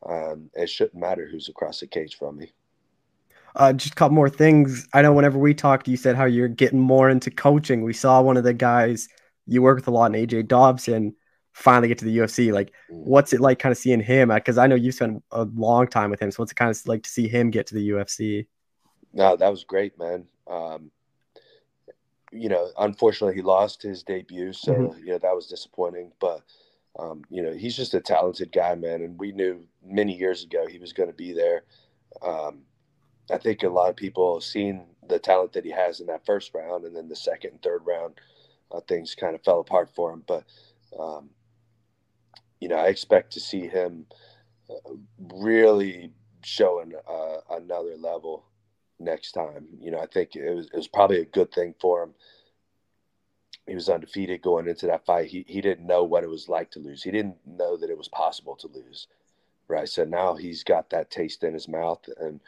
[0.07, 2.53] Um, it shouldn't matter who's across the cage from me.
[3.55, 4.87] Uh, just a couple more things.
[4.93, 7.83] I know whenever we talked, you said how you're getting more into coaching.
[7.83, 9.09] We saw one of the guys
[9.47, 11.15] you work with a lot, in AJ Dobson,
[11.51, 12.53] finally get to the UFC.
[12.53, 13.03] Like, mm.
[13.05, 14.29] what's it like kind of seeing him?
[14.29, 16.31] Because I know you spent a long time with him.
[16.31, 18.47] So what's it kind of like to see him get to the UFC?
[19.13, 20.27] No, that was great, man.
[20.47, 20.91] Um,
[22.31, 24.99] you know, unfortunately, he lost his debut, so mm-hmm.
[24.99, 26.11] you know that was disappointing.
[26.19, 26.41] But
[26.97, 30.67] um, you know, he's just a talented guy, man, and we knew many years ago
[30.67, 31.63] he was going to be there.
[32.21, 32.61] Um,
[33.31, 36.53] I think a lot of people seen the talent that he has in that first
[36.53, 38.15] round, and then the second and third round,
[38.71, 40.23] uh, things kind of fell apart for him.
[40.27, 40.43] But
[40.99, 41.29] um,
[42.59, 44.05] you know, I expect to see him
[44.69, 44.93] uh,
[45.33, 46.11] really
[46.43, 48.45] showing uh, another level
[48.99, 49.67] next time.
[49.79, 52.13] You know, I think it was, it was probably a good thing for him.
[53.67, 55.27] He was undefeated going into that fight.
[55.27, 57.03] He, he didn't know what it was like to lose.
[57.03, 59.07] He didn't know that it was possible to lose.
[59.67, 59.87] Right.
[59.87, 62.39] So now he's got that taste in his mouth and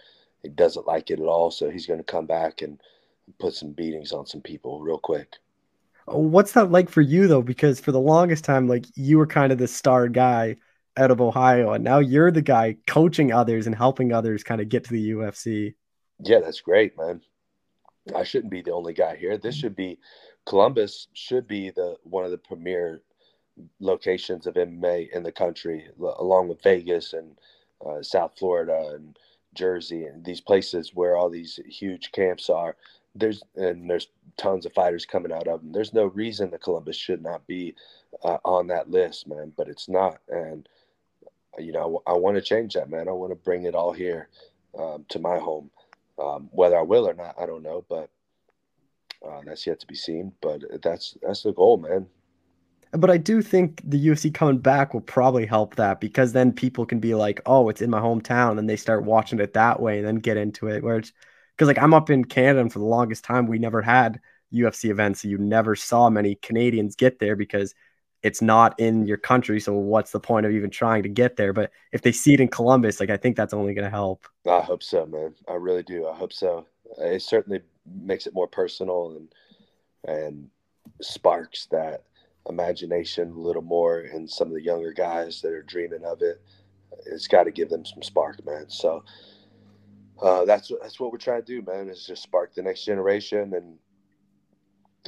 [0.41, 1.51] he doesn't like it at all.
[1.51, 2.79] So he's going to come back and
[3.39, 5.35] put some beatings on some people real quick.
[6.07, 7.43] Oh, what's that like for you though?
[7.43, 10.57] Because for the longest time, like you were kind of the star guy
[10.97, 14.69] out of Ohio, and now you're the guy coaching others and helping others kind of
[14.69, 15.75] get to the UFC.
[16.23, 17.21] Yeah, that's great, man.
[18.15, 19.37] I shouldn't be the only guy here.
[19.37, 19.99] This should be
[20.45, 23.01] Columbus should be the one of the premier
[23.79, 27.37] locations of MMA in the country, along with Vegas and
[27.85, 29.17] uh, South Florida and
[29.53, 32.75] Jersey and these places where all these huge camps are.
[33.13, 34.07] There's and there's
[34.37, 35.71] tons of fighters coming out of them.
[35.73, 37.75] There's no reason that Columbus should not be
[38.23, 39.51] uh, on that list, man.
[39.55, 40.67] But it's not, and
[41.59, 43.09] you know I, I want to change that, man.
[43.09, 44.29] I want to bring it all here
[44.79, 45.69] um, to my home.
[46.21, 48.09] Um, whether I will or not, I don't know, but
[49.25, 50.31] uh, that's yet to be seen.
[50.41, 52.07] But that's that's the goal, man.
[52.91, 56.85] But I do think the UFC coming back will probably help that because then people
[56.85, 59.99] can be like, "Oh, it's in my hometown," and they start watching it that way,
[59.99, 60.83] and then get into it.
[60.83, 61.13] Where it's
[61.55, 64.19] because like I'm up in Canada, and for the longest time we never had
[64.53, 67.73] UFC events, so you never saw many Canadians get there because
[68.23, 69.59] it's not in your country.
[69.59, 71.53] So what's the point of even trying to get there?
[71.53, 74.27] But if they see it in Columbus, like I think that's only going to help.
[74.47, 75.33] I hope so, man.
[75.47, 76.07] I really do.
[76.07, 76.65] I hope so.
[76.97, 79.33] It certainly makes it more personal and
[80.07, 80.49] and
[81.01, 82.03] sparks that
[82.49, 86.41] imagination a little more in some of the younger guys that are dreaming of it.
[87.05, 88.69] It's got to give them some spark, man.
[88.69, 89.03] So
[90.21, 91.89] uh, that's that's what we're trying to do, man.
[91.89, 93.53] Is just spark the next generation.
[93.53, 93.77] And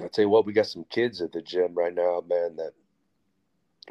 [0.02, 2.56] I'll tell you what, we got some kids at the gym right now, man.
[2.56, 2.74] That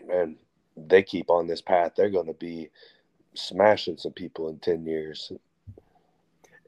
[0.06, 0.36] man,
[0.76, 2.70] they keep on this path, they're going to be
[3.34, 5.32] smashing some people in ten years.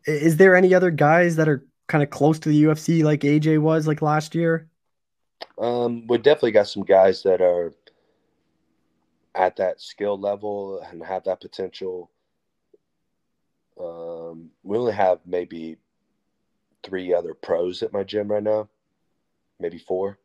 [0.06, 3.60] Is there any other guys that are kind of close to the UFC like AJ
[3.60, 4.68] was like last year?
[5.58, 7.72] Um, we definitely got some guys that are
[9.34, 12.10] at that skill level and have that potential.
[13.80, 15.78] Um, we only have maybe
[16.82, 18.68] three other pros at my gym right now,
[19.58, 20.18] maybe four.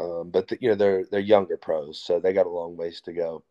[0.00, 3.00] Um, but the, you know they're they're younger pros, so they got a long ways
[3.02, 3.42] to go.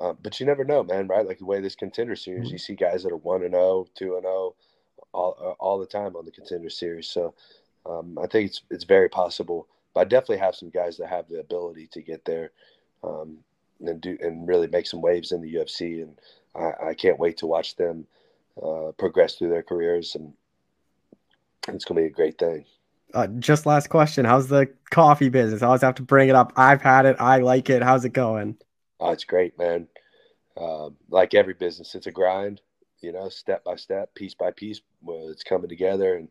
[0.00, 1.06] Um, but you never know, man.
[1.06, 1.26] Right?
[1.26, 4.14] Like the way this contender series, you see guys that are one and 0, 2
[4.14, 4.54] and zero,
[5.12, 7.08] all uh, all the time on the contender series.
[7.08, 7.34] So
[7.86, 9.68] um, I think it's it's very possible.
[9.94, 12.50] But I definitely have some guys that have the ability to get there
[13.04, 13.38] um,
[13.80, 16.02] and do and really make some waves in the UFC.
[16.02, 16.18] And
[16.56, 18.06] I, I can't wait to watch them
[18.60, 20.16] uh, progress through their careers.
[20.16, 20.32] And
[21.68, 22.64] it's going to be a great thing.
[23.14, 25.62] Uh, just last question: How's the coffee business?
[25.62, 26.52] I always have to bring it up.
[26.56, 27.16] I've had it.
[27.20, 27.82] I like it.
[27.82, 28.56] How's it going?
[29.00, 29.88] Oh, it's great, man.
[30.56, 32.60] Uh, like every business, it's a grind.
[33.00, 34.80] You know, step by step, piece by piece.
[35.02, 36.28] Well, it's coming together and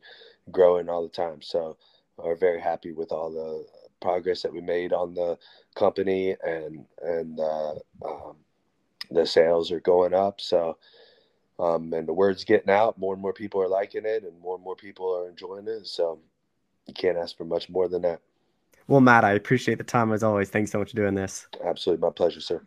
[0.52, 1.42] growing all the time.
[1.42, 1.78] So,
[2.18, 3.66] we're very happy with all the
[4.02, 5.38] progress that we made on the
[5.76, 7.74] company, and and uh,
[8.06, 8.36] um,
[9.10, 10.42] the sales are going up.
[10.42, 10.78] So,
[11.60, 12.98] um, and the word's getting out.
[12.98, 15.88] More and more people are liking it, and more and more people are enjoying it.
[15.88, 16.20] So,
[16.88, 18.22] you can't ask for much more than that.
[18.88, 20.50] Well, Matt, I appreciate the time as always.
[20.50, 21.48] Thanks so much for doing this.
[21.64, 22.02] Absolutely.
[22.02, 22.62] My pleasure, sir.